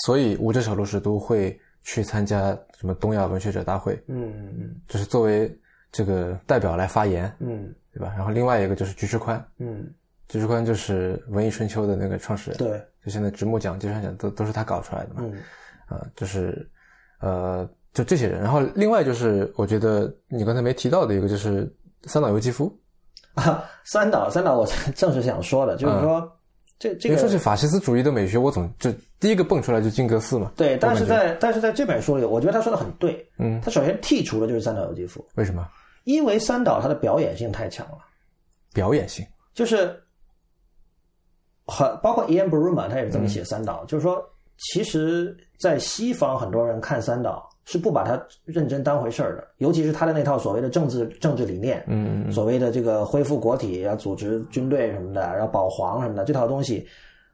[0.04, 5.54] 所以武者小路十都会去参加什么东亚文学者大会，嗯嗯就是作为
[5.90, 7.74] 这个代表来发言，嗯。
[7.90, 8.14] 对吧？
[8.16, 9.92] 然后另外一个就是菊池宽，嗯，
[10.28, 15.32] 菊池宽就是文艺春秋的那个创始人，对，就现在直木奖、金山奖都都是他搞出来的嘛，嗯。
[15.86, 16.70] 啊、就是
[17.18, 18.40] 呃，就这些人。
[18.40, 21.68] 然后另外就是我觉得你刚才没提到的一个就是
[22.04, 22.72] 三岛由纪夫，
[23.34, 26.30] 啊，三岛三岛，我 正是想说的，就是说
[26.78, 30.52] 这这个说起法西斯主义的美学，我总就第一个蹦出来就金阁寺嘛。
[30.56, 33.28] 对，但是在但是在这本书里，我觉得他说的很对。
[33.38, 35.68] 嗯，他首先剔除的就是三岛由纪夫，为什么
[36.04, 37.98] 因为三岛他的表演性太强了，
[38.72, 39.26] 表演性？
[39.54, 40.00] 就是
[41.66, 44.24] 很包括 Ian Bruma 他也是这么写三岛，就是说，
[44.56, 56.88] 其实，在西方很多人看三岛是不把他认真当回事儿的，尤其是他的那套所谓的政治政治理念，嗯所谓的这个恢复国体，要组织军队什么的，然后保皇什么的，这套东西，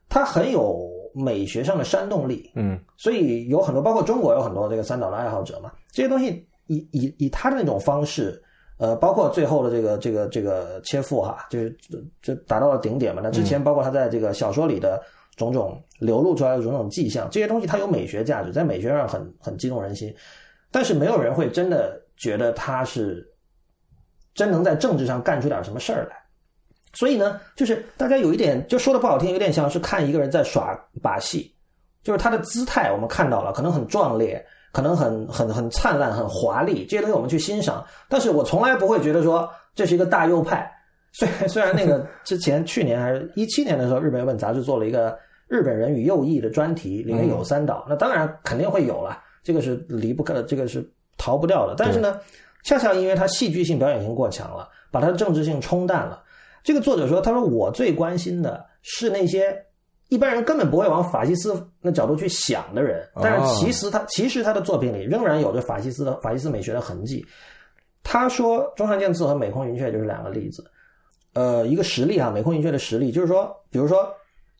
[0.08, 2.50] 它很有美学上的煽动力。
[2.56, 8.42] 嗯所以有很多，包括中国有很多这个三岛的爱好者嘛，这些东西以以以他的那种方式，
[8.78, 11.78] 呃，包括最后的这个这个这个切腹哈，就是
[12.20, 13.20] 就达到了顶点嘛。
[13.22, 15.00] 那之前包括他在这个小说里的
[15.36, 20.14] 种种流露出来的种种迹象，这些东西它有美学价值，在美学上很很激动人心，
[20.70, 23.26] 但是没有人会真的觉得他是
[24.34, 26.16] 真能在政治上干出点什么事儿来。
[26.92, 31.52] 所以呢，就是大家有一点，就说的不好听，有点像是看一个人在耍把戏，
[32.04, 37.84] 就是他的姿态我们看到了，可能很壮烈，可能很很很灿烂、很华丽，这些东西我们去欣赏。
[38.08, 40.70] 但是我从来不会觉得说这是一个大右派。
[41.14, 45.16] 虽然虽然那个之前去年还是一七年的时候，日本有本杂志做了一个
[45.48, 51.74] 日本人与右翼的专题，里面有三岛，那当然肯定会有了，这个是离不开，这个是逃不掉的。
[51.76, 52.18] 但是呢，
[52.64, 56.22] 恰恰因为他戏剧性、表演性过强了，把他的政治性冲淡了。
[56.62, 59.54] 这个作者说：“他说我最关心的是那些
[60.08, 67.24] 一般人根本不会往法西斯那角度去想的人，但是其实他、其实他的作品里仍然有着法西斯的法西斯美学的痕迹。”
[68.02, 70.64] 他说：“中上健次和美空云雀就是两个例子，
[71.34, 74.10] 呃，一个实例哈，美空云雀的实例就是说，比如说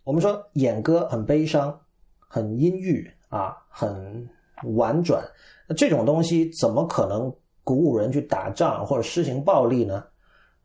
[0.05, 1.78] 我们说演歌很悲伤、
[2.18, 4.28] 很阴郁啊，很
[4.76, 5.24] 婉转，
[5.66, 10.05] 那这种东西怎么可能鼓舞人去打仗或者施行暴力呢？”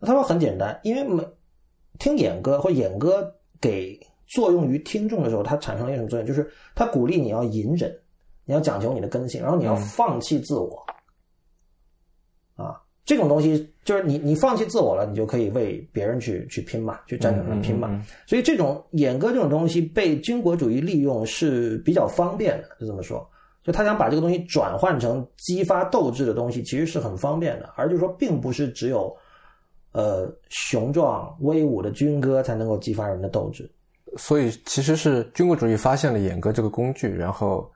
[0.02, 1.26] 他说很简单，因为每
[1.98, 7.94] 听演歌或演歌给作用于听众的时候，它产生了一种作用，就是它鼓励你要隐忍，
[8.46, 10.86] 你要讲求你的根性，然后你要放弃自我。
[10.88, 10.96] 啊，
[13.10, 18.00] 这种东西就是你你放弃自我了，你就可以为别人去去拼嘛，去战场上拼嘛。
[18.28, 23.28] 所以这种演歌这种东西被军国主义利用是比较方便的，就这么说。
[23.64, 29.12] 就他想把这个东西转换成激发斗志的东西，其实是很方便的，而就是说，并不是只有。
[29.92, 33.68] 呃，雄壮威武的军歌才能够激发人的斗志。
[34.18, 37.68] 所以其实是军国主义发现了演歌这个工具，然后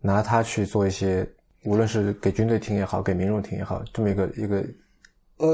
[0.00, 1.24] 拿它去做一些，
[1.66, 4.64] 无论是给军队听也好，给民众听也好，这么一个一个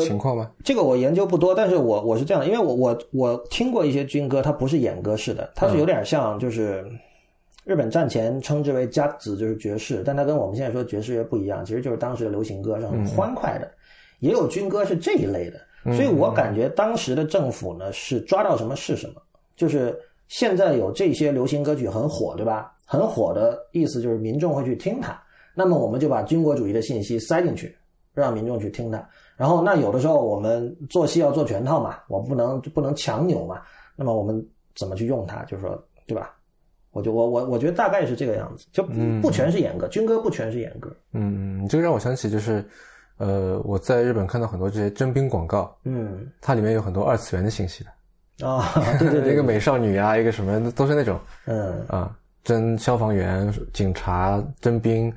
[0.05, 0.51] 情况吗？
[0.63, 6.85] 这个我研究不多，但是我我是这样的，因为我我我听过一些军歌，它不是演歌式的，它是有点像就是
[7.65, 13.71] 日本战前称之为家子，就是爵士，但它跟我们现在说爵士乐不一样，其实就是当时的流行歌，是很欢快的，
[14.21, 15.61] 也有军歌是这一类的。
[15.97, 19.15] 所以我感觉当时的政府呢是抓到什么是什么，
[19.57, 19.99] 就是
[20.29, 22.73] 现在有这些流行歌曲很火，对吧？
[22.85, 25.21] 很火的意思就是民众会去听它，
[25.55, 27.77] 那么我们就把军国主义的信息塞进去，
[28.15, 29.07] 让民众去听它。
[29.37, 33.61] 然后那有的时候我们做戏要做全套嘛，我不能不能强扭嘛，
[33.97, 35.43] 那么我们怎么去用它？
[35.45, 36.35] 就是说，对吧？
[36.93, 38.93] 我就我我我觉得大概是这个样子，就不
[39.23, 40.95] 不全是严格，军歌不全是严格。
[41.13, 42.63] 嗯，这个让我想起就是，
[43.17, 47.83] 呃，我在日本看到很多这些征兵广告，嗯它里面有很多二次元的信息
[48.39, 55.11] 的，啊， 对对对，一个美少女啊，一个什么都是那种嗯啊，征消防员、警察、征兵，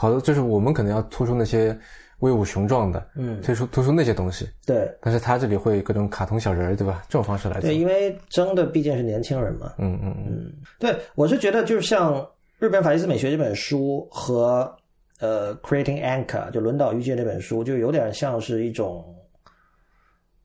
[0.00, 1.78] 好的就是我们可能要突出那些
[2.20, 7.02] 威武雄壮的，嗯，突出突出那些东西，对但是他这里会各种卡通小人儿，对吧？
[7.06, 9.74] 这种方式来做对，，因为争的毕竟是年轻人嘛。
[9.76, 12.14] 嗯嗯嗯对我是觉得，就是像
[12.58, 14.74] 《日本法西斯美学》这本书和
[15.20, 19.04] 呃《Creating Anchor》就轮岛裕介这本书，就有点像是一种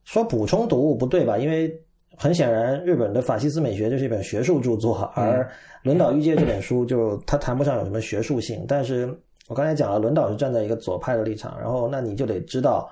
[0.04, 1.38] 说补充读物不对吧？
[1.38, 1.74] 因为
[2.18, 5.50] 很显然，日本的法西斯美学就是一本学术著作，而
[5.82, 8.64] 轮岛裕介这本书就它谈不上有什么学术性。
[8.66, 9.14] 但是
[9.48, 12.90] 我刚才讲了，轮岛是站在一个左派的立场，然后那你就得知道。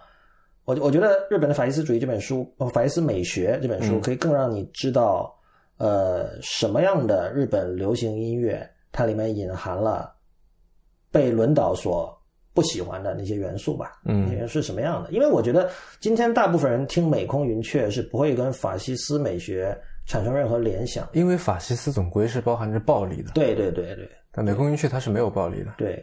[0.64, 5.34] 我我觉得日本的法西斯主义这本书，哦，法西斯美学这本书，可以更让你知道，
[5.76, 10.10] 呃，什么样的日本流行音乐，它里面隐含了
[11.12, 12.18] 被轮岛所
[12.54, 14.00] 不喜欢的那些元素吧。
[14.06, 15.10] 嗯那个是什么样的？
[15.10, 15.68] 因为我觉得
[16.00, 21.06] 今天大部分人听美空云雀是不会跟法西斯美学产生任何联想。
[21.12, 26.02] 因为法西斯总归是包含着暴力的，对对对对但美空云雀它是没有暴力的，对，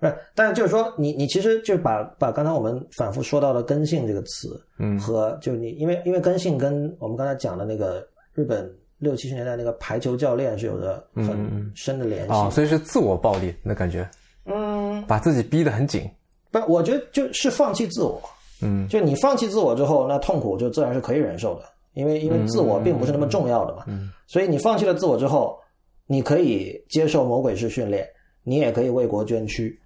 [0.00, 12.32] 不是，但是就是说，你你其实就把把刚才我们反复说到的根性这个词，嗯和就你因为因为根性跟我们刚才讲的那个日本六七十年代那个排球教练是有着很深的联系。
[12.32, 14.08] 啊、所以是自我暴力那感觉，
[14.46, 16.10] 嗯，把自己逼得很紧，
[16.50, 18.20] 不，我觉得就是放弃自我。
[18.62, 23.84] 嗯就你放弃自我之后，那痛苦就自然是可以忍受的，因为因为自我并不是那么重要的嘛。
[23.86, 25.58] 嗯所以你放弃了自我之后，
[26.06, 28.06] 你可以接受魔鬼式训练，
[28.44, 29.79] 你也可以为国捐躯，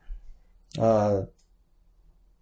[0.78, 1.26] 呃，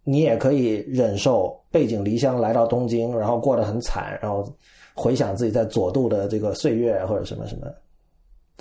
[0.03, 4.55] 你也可以忍受背井离乡来到东京，然后过得很惨，然后
[4.93, 7.67] 回想自己在佐渡的这个岁月或者什么什么。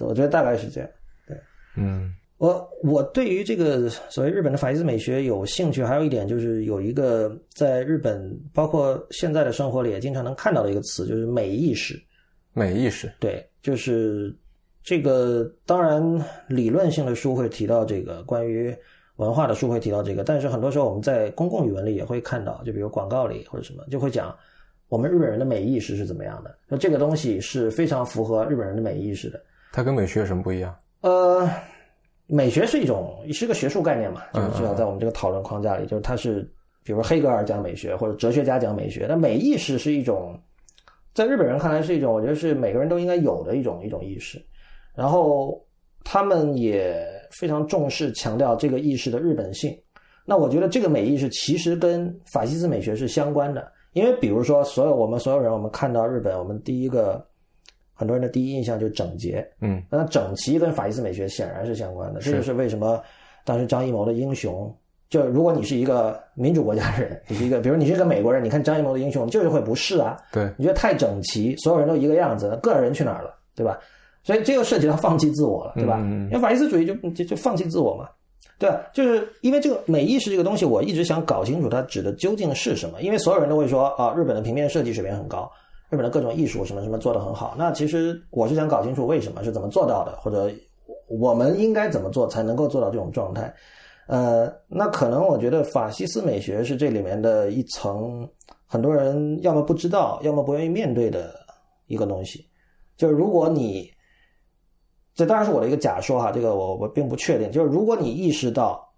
[0.01, 0.91] 我觉得大概是这样。
[1.27, 1.37] 对
[1.77, 12.03] 嗯我我对于这个所谓日本的法西斯美学有兴趣，还有一点就是有一个在日本，包括现在的生活里也经常能看到的一个词，就是美意识。
[12.53, 14.37] 美意识，对，就是
[14.83, 15.49] 这个。
[15.65, 16.03] 当然，
[16.49, 18.77] 理论性的书会提到这个，关于
[19.23, 24.37] 文化的书会提到这个，但是很多时候我们在公共语文里也会看到，就比如广告里或者什么，就会讲
[24.89, 26.55] 我们日本人的美意识是怎么样的。
[26.69, 29.41] 那这个东西是非常符合日本人的美意识的。
[29.73, 30.77] 它跟美学有什么不一样？
[31.01, 31.49] 呃，
[32.27, 36.43] 美学是一种是个学术概念嘛，就是至少在我们这个讨论框架里，就是它是，
[36.85, 40.39] 比如黑格尔讲美学或者哲学家讲美学，但美意识是一种，
[41.15, 44.41] 在日本人看来是一种，我觉得是每个人都应该有的一种一种意识，
[44.95, 45.59] 然后
[46.05, 49.77] 他们也非常重视强调这个意识的日本性。
[50.25, 57.27] 那我觉得这个美意识其实跟法西斯美学是相关的，因为比如说所有我们所有人，我们看到日本，我们第一个
[57.93, 63.03] 很多人的第一印象就是整洁，嗯那整齐跟法西斯美学显然是相关的，这就是为什么
[63.45, 64.73] 当时张艺谋的《英雄》，
[65.11, 73.77] 就如果你是一个民主国家的人，你是一个，比如你是一个美国人，你看张艺谋的《英雄》，就是会不适啊，对，你觉得太整齐，所有人都一个样子，个人去哪儿了，对吧？
[74.23, 75.99] 所以这又涉及到放弃自我了，对吧？
[76.01, 78.09] 嗯因为法西斯主义就就就放弃自我嘛，
[78.59, 78.81] 对吧？
[78.95, 85.51] 就是因为这个美意识这个东西，我一直想搞清楚它指的究竟是什么，因为所有人都会说啊，日本的平面设计水平很高，
[85.91, 87.55] 日本的各种艺术什么什么做得很好。
[87.59, 90.51] 那其实我是想搞清楚为什么是怎么做到的，或者
[91.09, 93.53] 我们应该怎么做才能够做到这种状态。
[94.07, 98.29] 呃，那可能我觉得法西斯美学是这里面的一层，
[98.67, 101.35] 很多人要么不知道，要么不愿意面对的
[101.87, 102.47] 一个东西。
[102.97, 103.91] 就是如果你，
[105.15, 107.51] 这当然是我的一个假说哈，这个我我并不确定。
[107.51, 108.89] 就是如果你意识到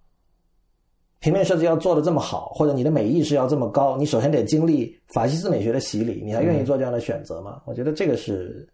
[1.21, 7.62] 平面设计要做的这么好，或者你的美意识要这么高，你首先得经历法西斯美学的洗礼，你才愿意做这样的选择吗？
[7.65, 8.69] 我觉得这个是，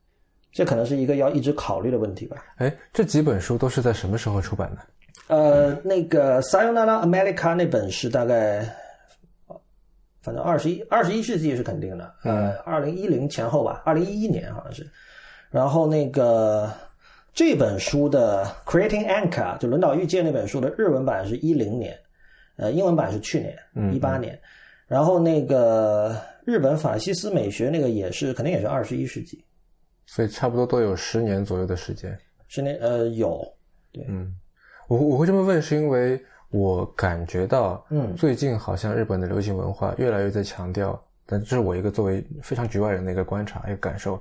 [0.53, 2.37] 这可能是一个要一直考虑的问题吧。
[2.57, 4.81] 哎，这几本书都是在什么时候出版的？
[5.29, 8.69] 呃，那个《Sayonara America》那本是大概，
[10.21, 14.91] 反正二十一二十一世纪是肯定的，呃，二零一零前后吧，二零一一年好像是。
[15.51, 16.69] 然后那个
[17.41, 21.99] 这本书的《Creating Anchor》就轮岛裕介那本书的日文版是一零年，
[22.57, 23.57] 呃，英文版是去年
[23.95, 24.39] 一八年。
[24.87, 26.15] 然后那个
[26.45, 29.43] 日本法西斯美学那个也是肯定也是二十一世纪，
[30.05, 32.15] 所以差不多都有十年左右的时间。
[32.47, 33.43] 十年呃有
[33.91, 34.35] 对嗯，
[34.89, 44.19] 我我会这么问，是因为我感觉到，嗯最近好像日本的流行文化越来越在强调，但这是我一个作为非常局外人的一个观察、一个感受，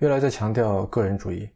[0.00, 1.48] 越来越在强调个人主义。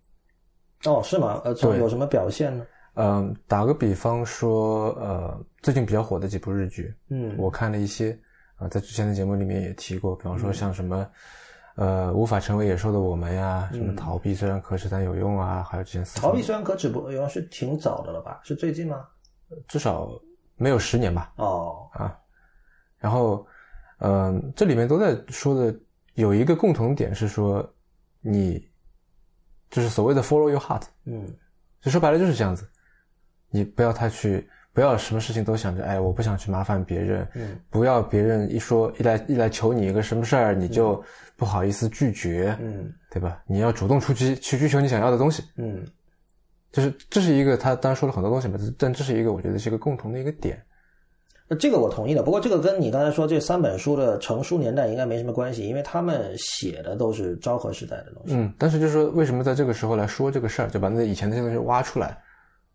[0.85, 1.41] 哦是吗？
[1.45, 2.67] 呃，从有什么表现呢？
[2.95, 8.19] 嗯，打个比方说，呃，最近比较火的几部日剧，嗯我看了一些，
[8.57, 11.09] 啊、在之前的节目里面也提过，比方说像什么，
[11.77, 18.41] 呃，无法成为野兽的我们呀，什么逃避虽然可耻但有用啊，还有之前逃避虽然可耻不用是挺早的了吧？
[18.43, 19.07] 是最近吗？
[19.69, 20.11] 至少
[20.57, 21.33] 没有十年吧。
[21.37, 22.19] 哦，啊，
[22.99, 23.47] 然后，
[23.99, 25.75] 嗯、这里面都在说的
[26.15, 27.67] 有一个共同点是说，
[28.21, 28.63] 你
[29.71, 31.27] 就是所谓的 follow your heart，嗯。
[31.81, 32.69] 就说白了就是这样子，
[33.51, 37.59] 你不要太去，不要什么事情都想着，哎，我不想去麻烦别人，嗯。
[37.71, 41.03] 不要别人一说一来一来求你一个什么事儿，你就
[41.37, 42.93] 不好意思拒绝，嗯。
[43.11, 43.43] 对吧？
[43.47, 45.87] 你要主动出击去追求你想要的东西，嗯。
[46.71, 50.70] 就是这是一个他当然说了很多东西嘛，但这是一个我觉得是一个共同的一个点，呃
[51.59, 58.35] 这个我同意的，不过这个跟你刚才说这三本书的成书年代应该没什么关系，因为他们写的都是昭和时代的东西。
[58.35, 62.17] 嗯，但是就是说为什么在这个时候来说这个事儿，就把那以前那些东西挖出来，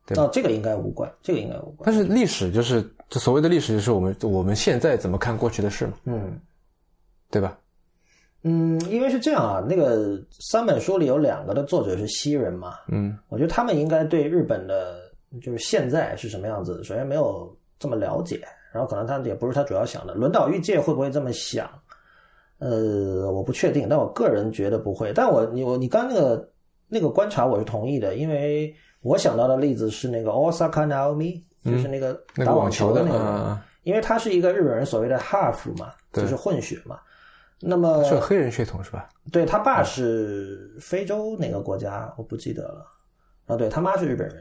[0.06, 1.84] 对哦，这个应该无关，这个应该无关。
[1.86, 6.40] 但是历史就是就所谓的历史，就是我们我们现在怎么看过去的事嘛，嗯
[7.32, 7.58] 对吧？
[8.44, 15.00] 嗯，因为是这样啊，那个三本书里有两个的作者是西人嘛，嗯我觉得他们应该对日本的
[15.42, 20.14] 就是现在是什么样子，首先没有这么了解，然后可能他也不是他主要想的。
[20.14, 21.66] 轮岛裕介会不会这么想？
[22.58, 25.14] 呃，我不确定，但我个人觉得不会。
[25.14, 26.50] 但我你我你刚刚那个
[26.90, 37.00] 那个观察我是同意的，因为我想到的例子是那个 Osaka Naomi，就是那个打网那个网球的那个，嗯因为他是一个日本人所谓的 half 嘛，就是混血嘛。
[37.62, 39.08] 那么是有黑人血统是吧？
[39.32, 42.86] 对他爸是非洲哪个国家，我不记得了。
[43.46, 44.38] 啊，对他妈是日本人。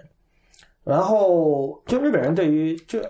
[0.83, 3.01] 然后就日本人对于就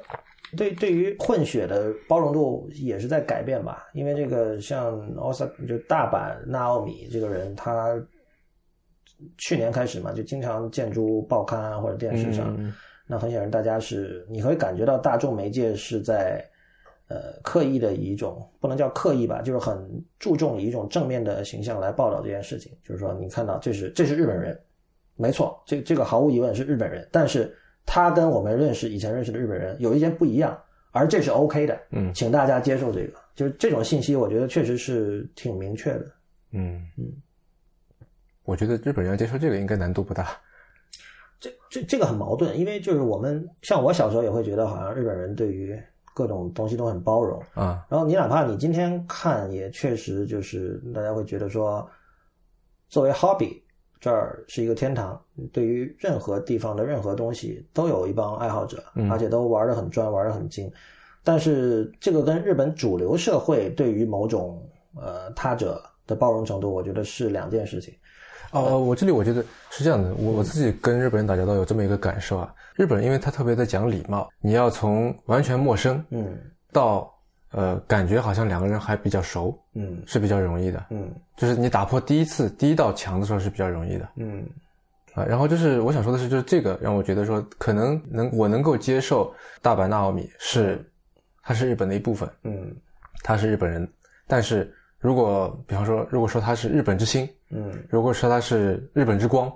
[0.54, 7.94] 对对于混血的包容度也是在改变吧，因为这个像奥萨就大阪纳奥米这个人，他
[9.38, 12.72] 去年开始嘛，就经常建筑报刊啊或者电视上，嗯。
[13.06, 16.42] 那很显然大家是你会感觉到大众媒介是在
[17.08, 22.72] 呃刻意的以一种不能叫刻意吧，就是很注重以一种正面的形象来报道这件事情。
[22.82, 24.58] 就是说，你看到这是这是日本人，
[25.16, 27.54] 没错，这这个毫无疑问是日本人，但是
[27.86, 30.58] 他跟我们认识以前认识的日本人有一些不一样，
[30.90, 33.18] 而这是 OK 的，嗯请大家接受这个。
[33.34, 36.06] 就是这种信息，我觉得确实是挺明确的。
[36.52, 37.12] 嗯嗯，
[38.44, 40.28] 我觉得日本人要接受这个应该难度不大。
[41.40, 45.76] 这这这个很矛盾，因为就是我们像我小时候也会觉得，好像日本人对于
[46.14, 47.42] 各种东西都很包容。
[47.54, 51.84] 啊，然后你哪怕你今天看，也确实就是大家会觉得说，
[52.88, 53.60] 作为 hobby，
[54.04, 55.18] 这儿是一个天堂，
[55.50, 60.70] 对于任何地方的任何东西都有一帮爱好者，而且都玩得很专，玩得很精。
[61.22, 64.62] 但是这个跟日本主流社会对于某种
[64.94, 67.94] 呃他者的包容程度，我觉得是两件事情。
[68.50, 76.38] 哦，我这里我觉得是这样的，我我自己跟日本人打交道有这么一个感受啊，日本人因为他特别的讲礼貌，你要从完全陌生嗯
[76.70, 77.10] 到
[77.54, 80.02] 呃感觉好像两个人还比较熟嗯。
[80.06, 81.10] 是比较容易的，嗯。
[81.36, 84.08] 就是你打破第一次第一道墙的时候是比较容易的。
[84.16, 84.46] 嗯。
[85.14, 85.24] 啊。
[85.24, 89.32] 然后就是我想说的是，就是这个让我觉得说可能能我能够接受
[89.62, 90.84] 大阪纳奥米是
[91.42, 92.74] 他是日本的一部分，嗯。
[93.22, 93.88] 他是日本人，
[94.26, 97.72] 但是如果比方说如果说他是日本之星，嗯。
[97.88, 99.50] 如果说他是日本之光。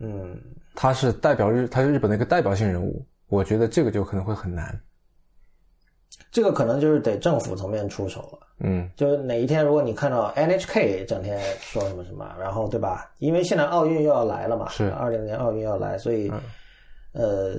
[0.00, 0.36] 嗯，
[0.74, 4.78] 他是代表日，他是日本的一个代表性人物，我觉得这个就可能会很难。
[6.30, 8.38] 这个可能就是得政府层面出手了。
[8.60, 13.10] 嗯就是哪一天，如果你看到 NHK 整天说什么什么，然后对吧？
[13.18, 16.40] 因为现在奥运又要来了嘛，是二零年奥运要来，所以、嗯
[17.12, 17.54] 呃，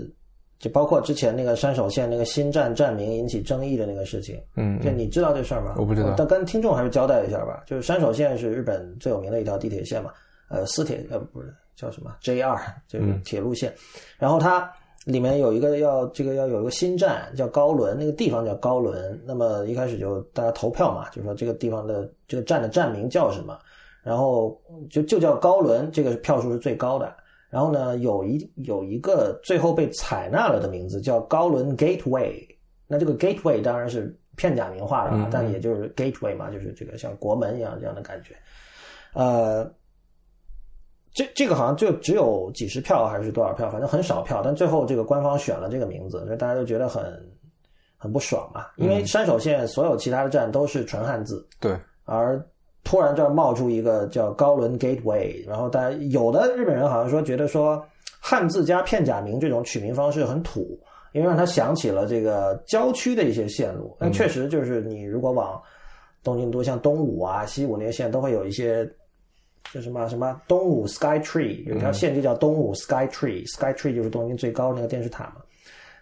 [0.58, 5.76] 就包括之前那个山手线那个新站站名引起争议的那个事情，嗯，就你知道这事儿吗？
[5.78, 7.62] 我不知道但跟听众还是交代一下吧。
[7.68, 10.12] 就是山手线是日本最有名的一条地铁线嘛，
[10.48, 13.74] 呃，私铁呃不是叫什么 JR，就是嗯铁路线。
[14.18, 14.72] 然后它
[15.06, 19.18] 里面有一个要这个要有一个新站叫高伦，那个地方叫高伦。
[19.26, 23.58] 那么一开始就大家投票嘛，就说这个地方的这个站的站名叫什么，
[24.04, 27.16] 然后就就叫高伦，这个票数是最高的。
[27.52, 32.46] 然后呢，有一有一个最后被采纳了的名字叫高伦 Gateway。
[32.88, 38.36] 那这个 Gateway 当然是片假名化的但也就是 Gateway 嘛，就是这个像国门一样这样的感觉。
[39.14, 39.72] 呃，
[41.16, 47.02] 这这个好像就只有几十票还是多少票，反正很少票，但最后这个官方选了这个名字，所以大家就觉得很
[47.98, 48.66] 很不爽嘛。
[48.76, 52.46] 因为山手线所有其他的站都是纯汉字，对，而
[52.84, 57.82] 突然这儿冒出一个叫高伦 Gateway，然后大家有的日本人好像说觉得说
[58.20, 60.78] 汉字加片假名这种取名方式很土，
[61.14, 63.96] 因为让他想起了这个郊区的一些线路。
[64.02, 65.62] 但确实就是你如果往
[66.22, 68.86] 东京都像东武啊、西武那些线都会有一些。
[69.76, 70.08] 就什么？
[70.08, 75.42] 什么东武 Sky Tree 有一条线就叫东武 Sky Tree，Sky Tree 就是东京最高那个电视塔嘛，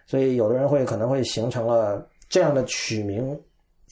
[0.06, 3.36] 所以有的人会可能会形成了这样的取名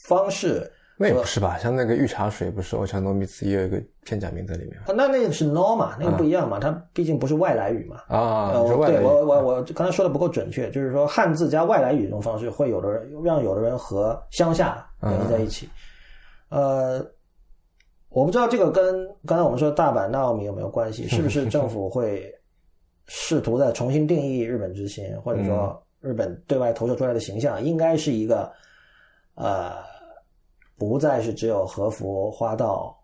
[0.06, 1.58] 方式，那也不是吧？
[1.58, 4.76] 像那个御茶水，不是欧茶糯米糍也有一个片假名在里面。
[4.86, 7.96] 啊，那那个是 no 嘛，那个不一样嘛，它毕竟不是外来语嘛。
[8.06, 8.96] 啊，呃，我你说外来语。
[8.98, 15.68] 对我我我刚才说的不够准确，就是说汉字加外来语这种方式，会有的人让有的人和乡下联系在一起。
[16.50, 17.04] 呃，
[18.12, 21.06] 我不知道这个跟刚才我们说大阪纳奥米有没有关系？
[21.10, 22.32] 是不是政府会
[23.06, 28.52] 试图再重新定义日本之心，或者说日本对外投射出来的形象，应该是一个
[29.34, 29.76] 呃，
[30.76, 32.96] 不再是只有和服花道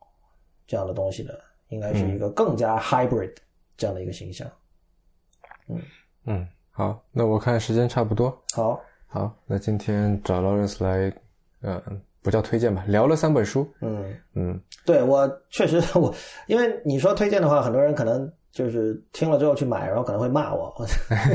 [0.66, 3.34] 这样的东西的，应该是一个更加 hybrid
[3.76, 4.46] 这样的一个形象。
[5.68, 5.82] 嗯
[6.24, 11.12] 嗯，好，那我看时间差不多，好，好，那今天找 Lawrence 来，
[11.62, 11.82] 呃，
[12.22, 14.60] 不叫推荐吧，聊了三本书，嗯，嗯。
[14.84, 16.14] 对我确实 我，
[16.46, 20.74] 因为你说推荐的话，很多人可能就是听了之后去买，然后可能会骂我，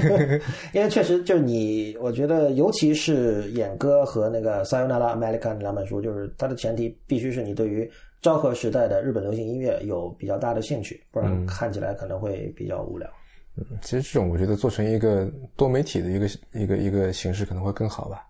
[0.74, 7.90] 因为确实就是你，我觉得尤其是演歌和那个《Sayonara America》那两本书，就是它的前提必须是你对于
[8.22, 13.08] 昭和时代的日本流行音乐有比较大的兴趣，不然看起来可能会比较无聊。
[13.56, 18.26] 嗯，其实这种我觉得做成一个多媒体的一个一个一个形式可能会更好吧，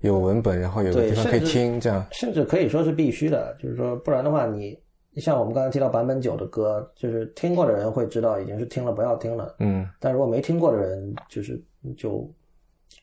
[0.00, 4.78] 有文本，然后有个地方可以听，这样，甚至可以说是必须的，就是说，不然的话你，
[5.16, 11.62] 像我们刚才提到版本九的歌，就是听过的人会知道已经是听了不要听了，嗯，但如果没听过的人，就是
[11.96, 12.28] 就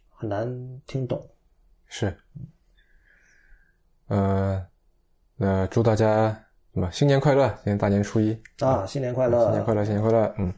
[0.10, 0.48] 很难
[0.88, 1.22] 听懂。
[1.86, 2.14] 是，
[4.08, 4.66] 呃，
[5.36, 6.30] 那祝大家
[6.74, 9.44] 什么新年快乐，今天大年初一，啊，新年快乐！
[9.44, 10.54] 新年快乐，新年快乐，嗯，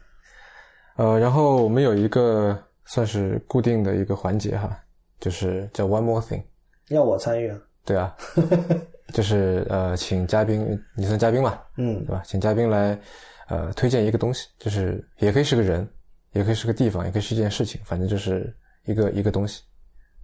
[0.95, 4.81] 呃，然后我们有一个算是固定的一个环节哈，
[5.19, 6.43] 就是叫 One More Thing，
[6.89, 7.59] 要我参与啊？
[7.85, 8.15] 对啊，
[9.13, 12.21] 就是呃，请嘉宾，你算嘉宾嘛，嗯对吧？
[12.25, 12.99] 请嘉宾来
[13.47, 15.87] 呃推荐一个东西，就是也可以是个人，
[16.33, 18.55] 也可以是个地方，也可以是一件事情，反正就是
[18.85, 19.63] 一个一个东西，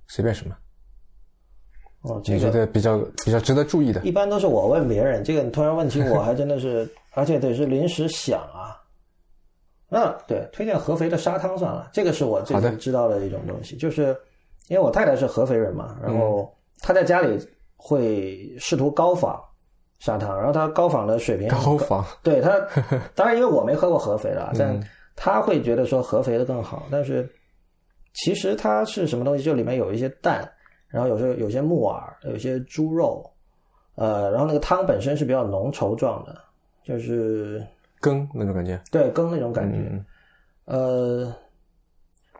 [0.07, 0.55] 随便什么，
[2.01, 8.79] 哦，这你觉个得比较比较值得注意的，一般都是我问别人，这个你突然问起我，还真的是， 而且得是临时想啊。
[9.87, 14.15] 那对，推荐合肥的沙汤算了，这个是我最近知道的一种东西，就是
[14.67, 17.37] 因为我太太是合肥人嘛，然嗯后她在家里
[17.75, 19.39] 会试图高仿
[19.99, 22.59] 砂糖，然后她高仿的水平高仿，对她，
[23.15, 24.79] 当然因为我没喝过合肥的， 但
[25.15, 26.87] 她会觉得说合肥的更好。
[26.91, 27.29] 但是
[28.13, 29.43] 其实它是什么东西？
[29.43, 30.49] 就里面有一些蛋，
[30.87, 33.29] 然后有时候有些木耳，有些猪肉，
[33.95, 36.35] 呃，然后那个汤本身是比较浓稠状的，
[36.83, 37.65] 就是
[38.01, 39.77] 羹那种感觉，对羹那种感觉。
[39.91, 40.05] 嗯
[40.65, 41.31] 呃，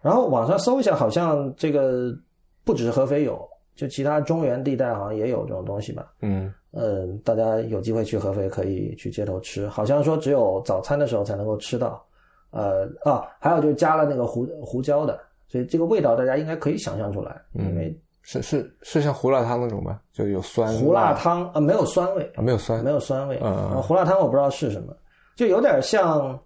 [0.05, 2.15] 然后网上搜一下，好像这个
[2.63, 3.43] 不只是合肥有，
[3.75, 6.11] 就其他中原地带好像也有这种东西吧。
[6.21, 12.05] 嗯嗯，大家有机会去合肥可以去街头吃，好像说只有早餐的时候才能够吃到。
[12.51, 19.99] 呃啊，还有就是加了那个胡胡椒的，所以这个味道大家应该可以想象出来，因为是是是像胡辣汤那种吗？
[20.13, 23.39] 就有酸胡辣汤啊、没有酸味，啊，没有酸，没有酸味。
[23.81, 24.95] 胡辣汤我不知道是什么，
[25.35, 26.39] 就有点像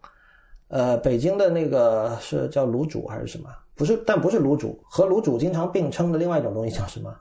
[0.69, 3.49] 呃北京的那个是叫卤煮还是什么？
[3.75, 7.13] 不是，但不是卤煮，和卤煮经常并称的另外一种东西叫什么？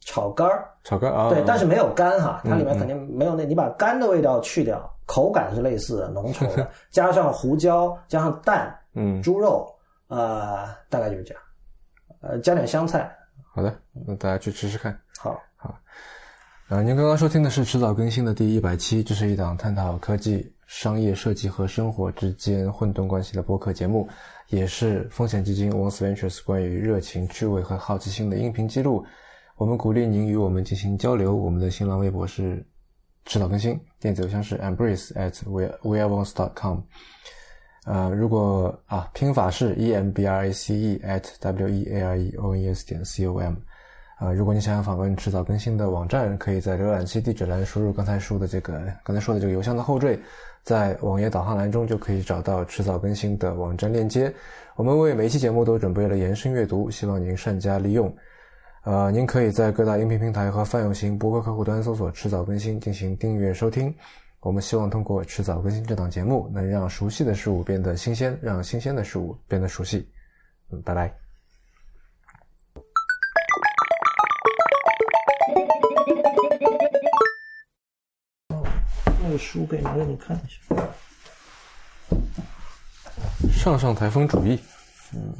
[0.00, 0.68] 炒肝儿。
[0.82, 9.72] 炒肝啊，对，但是没有肝哈，它嗯里面肯定没有那，你把肝的味道去掉，口感是类似的，浓稠的， 加上胡椒，加上蛋、嗯，猪肉，
[10.08, 11.42] 呃，大概就是这样，
[12.20, 13.16] 呃，加点香菜，
[13.54, 14.98] 好的，那大家去吃吃看。
[15.20, 15.40] 好，
[16.68, 24.08] 呃，您刚刚收听的是迟早更新的第一百期，这是一档探讨科技、商业、设计和生活之间混沌关系的播客节目，
[24.48, 29.04] 也是风险基金 Once Ventures 关于热情、趣味和好奇心的音频记录。
[29.56, 31.36] 我们鼓励您与我们进行交流。
[31.36, 32.64] 我们的新浪微博是
[33.26, 36.80] 迟早更新，电子邮箱是 embrace at we weareones dot com。
[37.84, 42.62] 呃，如果啊，拼法是 e m b r a c e at w e a r e o n
[42.62, 43.56] e s 点 c o m。
[44.22, 50.16] 呃，如果你想要访问迟早更新的网站，可以在浏览器地址栏输入刚才说的这个刚才说的这个邮箱的后缀，
[50.62, 54.32] 在网页导航栏中就可以找到迟早更新的网站链接。
[54.76, 58.14] 我们为每一期节目都准备了延伸阅读，希望您善加利用。
[58.84, 63.92] 呃，您可以在各大音频平台和泛用型播客客户端搜索“迟早更新”进行订阅收听。
[64.38, 70.08] 我们希望通过迟早更新这档节目，能让熟悉的事物变得新鲜，让新鲜的事物变得熟悉。
[70.70, 71.21] 嗯，拜拜。
[79.32, 80.58] 个书给拿给你看一下。
[83.52, 84.58] 上上台风主义，
[85.14, 85.34] 嗯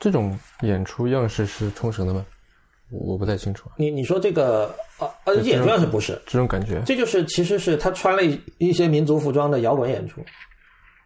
[0.00, 2.24] 这种演出样式是冲绳的吗？
[2.90, 3.74] 我我不太清楚啊。
[3.76, 6.18] 你你说这个啊呃，演出样式不是？
[6.24, 6.80] 这种感觉。
[6.86, 10.24] 这就是其实是他穿了一一些民族服装的摇滚演出。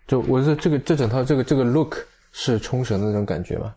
[0.07, 1.97] 就我是这个这整套这个这个 look
[2.33, 3.75] 是冲绳的那种感觉吗？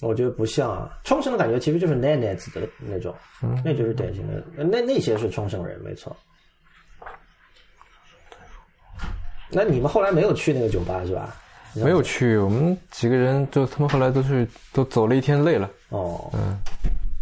[0.00, 3.12] 我觉得不像啊，冲绳的感觉其实就是 Nanets 的那种，
[3.64, 6.16] 那就是典型的，那那些是冲绳人，没错。
[9.50, 11.34] 那你们后来没有去那个酒吧是吧？
[11.74, 16.56] 没有去，我们几个人就他们后来都是都走了一天累了，哦嗯，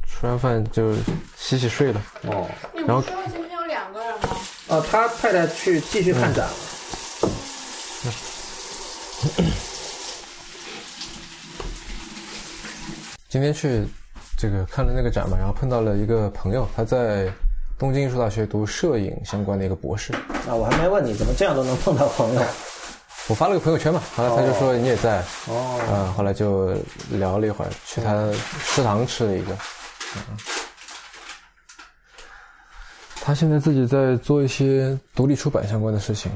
[0.06, 0.92] 吃完饭就
[1.34, 2.02] 洗洗睡了。
[2.24, 4.28] 哦，你然后说今天有两个人吗？
[4.68, 6.54] 啊，他太太去继续看展了。
[13.28, 13.84] 今天去
[14.38, 17.30] 这个看了那个展嘛，然后碰到了一个朋友，他在
[17.78, 20.12] 东京艺术大学读摄影相关的一个博士。
[20.48, 22.42] 啊，我还没问你怎么这样都能碰到朋友。
[23.28, 26.72] 我发了个朋友圈嘛，后来他就说你也在，哦，啊，后来就
[27.10, 28.32] 聊了一会儿，去他
[28.64, 29.52] 食堂吃了一个。
[30.16, 30.22] 嗯
[33.20, 36.30] 他现在自己在做一些独立出版相关的事情，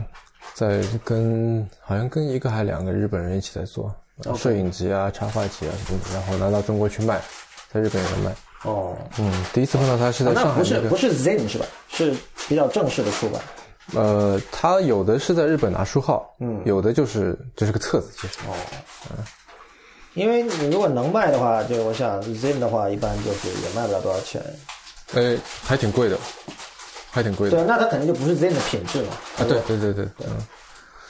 [0.60, 3.90] 在跟好像跟一个还两个日本人一起在做
[4.24, 7.18] 呃摄影集啊、插画集啊什么的，然后拿到中国去卖，
[7.72, 8.30] 在日本也在卖。
[8.64, 11.64] 哦，嗯，第一次碰到他是在上海那不是不是 Zen 是吧？
[11.88, 12.14] 是
[12.46, 13.40] 比较正式的出版。
[13.94, 18.34] 呃，他有的是在日本拿书号，嗯有的就是这是个册子，其实。
[18.46, 18.52] 哦，
[20.12, 24.42] 因为你如果能卖的话，就我想 Zen 的话，一般就是也卖不了多少钱。
[25.14, 26.18] 呃，还挺贵的，
[27.10, 27.56] 还挺贵的。
[27.56, 29.10] 对，那它肯定就不是 Zen 的品质了。
[29.10, 30.36] 啊，对对对对，嗯，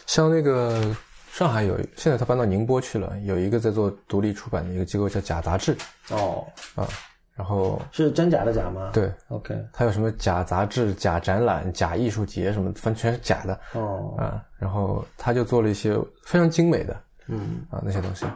[0.07, 0.95] 像那个
[1.31, 5.77] 上海有，现在他搬到宁波去了，有一个在做独立出版的一个机构叫假杂志
[6.11, 6.45] 哦，
[6.75, 6.89] 啊，
[7.37, 8.91] 然后是真假的假吗？
[8.93, 14.43] 对，，OK，它有什么假杂志、假展览、假艺术节什么，反正全是假的哦，啊。
[14.59, 15.97] 然后他就做了一些
[16.27, 16.95] 非常精美的
[17.29, 18.27] 嗯，啊那些东西。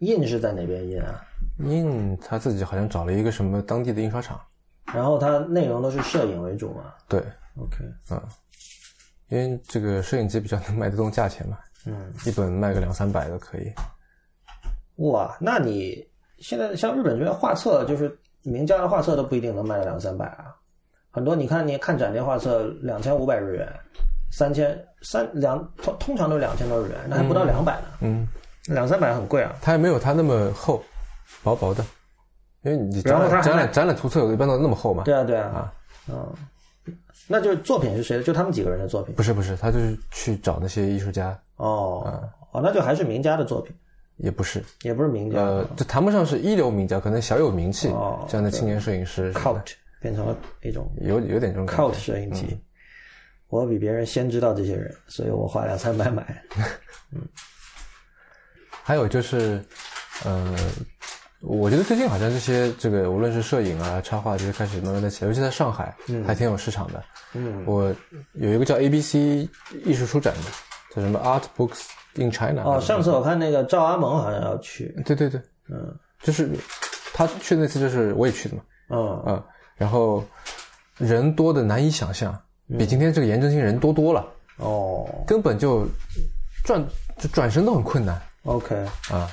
[0.00, 1.22] 印是在哪边印啊？
[1.58, 4.40] 印他自己好像找了一个什么当地的印刷厂，
[4.94, 7.20] 然后它内容都是摄影为主嘛对
[7.58, 7.76] ，？OK，
[8.10, 8.22] 嗯
[9.28, 13.72] 因为这个摄影机比较能卖得动价钱嘛，嗯，一本卖个两三百都可以。
[14.96, 16.06] 哇，那你
[16.38, 20.54] 现在像日本这边画册，就是名家的画册都不一定能卖到两三百啊。
[21.10, 23.68] 很多你看，你看展店画册两千五百日元，
[24.30, 28.28] 三千三两通通常都两千多日元，那还不到两百呢，嗯，
[28.66, 29.56] 两三百很贵啊。
[29.60, 30.80] 它也没有它那么厚，
[31.42, 31.84] 薄薄的。
[32.66, 35.04] 因为你展览展览展览图册有一般都那么厚嘛？
[35.04, 35.72] 对啊，对啊，啊，
[36.08, 36.34] 嗯，
[37.28, 38.24] 那就是作品是谁的？
[38.24, 39.14] 就他们几个人的作品。
[39.14, 43.72] 不是不是，他就是去找那些艺术家，哦哦，那就还是名家的作品，
[44.16, 49.62] 也不是，也不是名家，呃，就谈不上是一流名家，可能小有名气哦这样的青年摄影师 cult
[50.00, 52.58] 变成了一种有有点这种 cult 摄影集。
[53.48, 56.42] 我比别人先知道这些人，所以我花两三百买。
[57.12, 57.22] 嗯
[58.82, 59.60] 还有就是，
[60.24, 60.56] 呃，
[61.40, 65.94] 我觉得最近好像这些这个无论是摄影啊、插画这些开始慢慢的起来，尤其在上海，
[66.26, 67.02] 还挺有市场的。
[67.34, 67.94] 嗯，我
[68.32, 69.14] 有一个叫 ABC
[69.84, 70.50] 艺术书展的，
[70.94, 71.82] 叫什么 Art Books
[72.14, 72.62] in China。
[72.64, 75.94] 哦，上次我看那个赵阿蒙好像要去，对对对，嗯。
[76.22, 76.50] 就是
[77.12, 79.42] 他去那次，就是我也去的嘛，嗯嗯，
[79.76, 80.24] 然后
[80.96, 82.36] 人多的难以想象，
[82.68, 82.78] 嗯。
[82.78, 84.26] 比今天这个颜真卿人多多了，
[84.56, 85.06] 哦。
[85.26, 85.86] 根本就
[86.64, 86.82] 转
[87.18, 88.74] 就转身都很困难，OK，
[89.10, 89.30] 啊。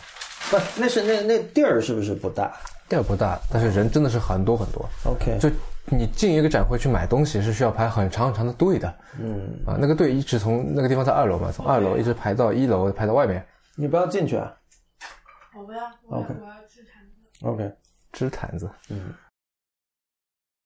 [0.50, 2.56] 不，那是那那地儿是不是不大
[2.90, 4.88] 地儿不大，但是人真的是很多很多。
[5.06, 5.50] ？OK，就
[5.86, 13.46] 你进一个展会去买东西是需要排很长很长的队的嗯，啊，那个队一直从那个地方在二楼嘛，从二楼一直排到一楼，排到外面。
[13.76, 14.54] 你不要进去啊。
[15.58, 17.48] 我不要，我要 OK 我要吃铲子。
[17.48, 17.74] OK，
[18.12, 19.14] 织毯子，嗯，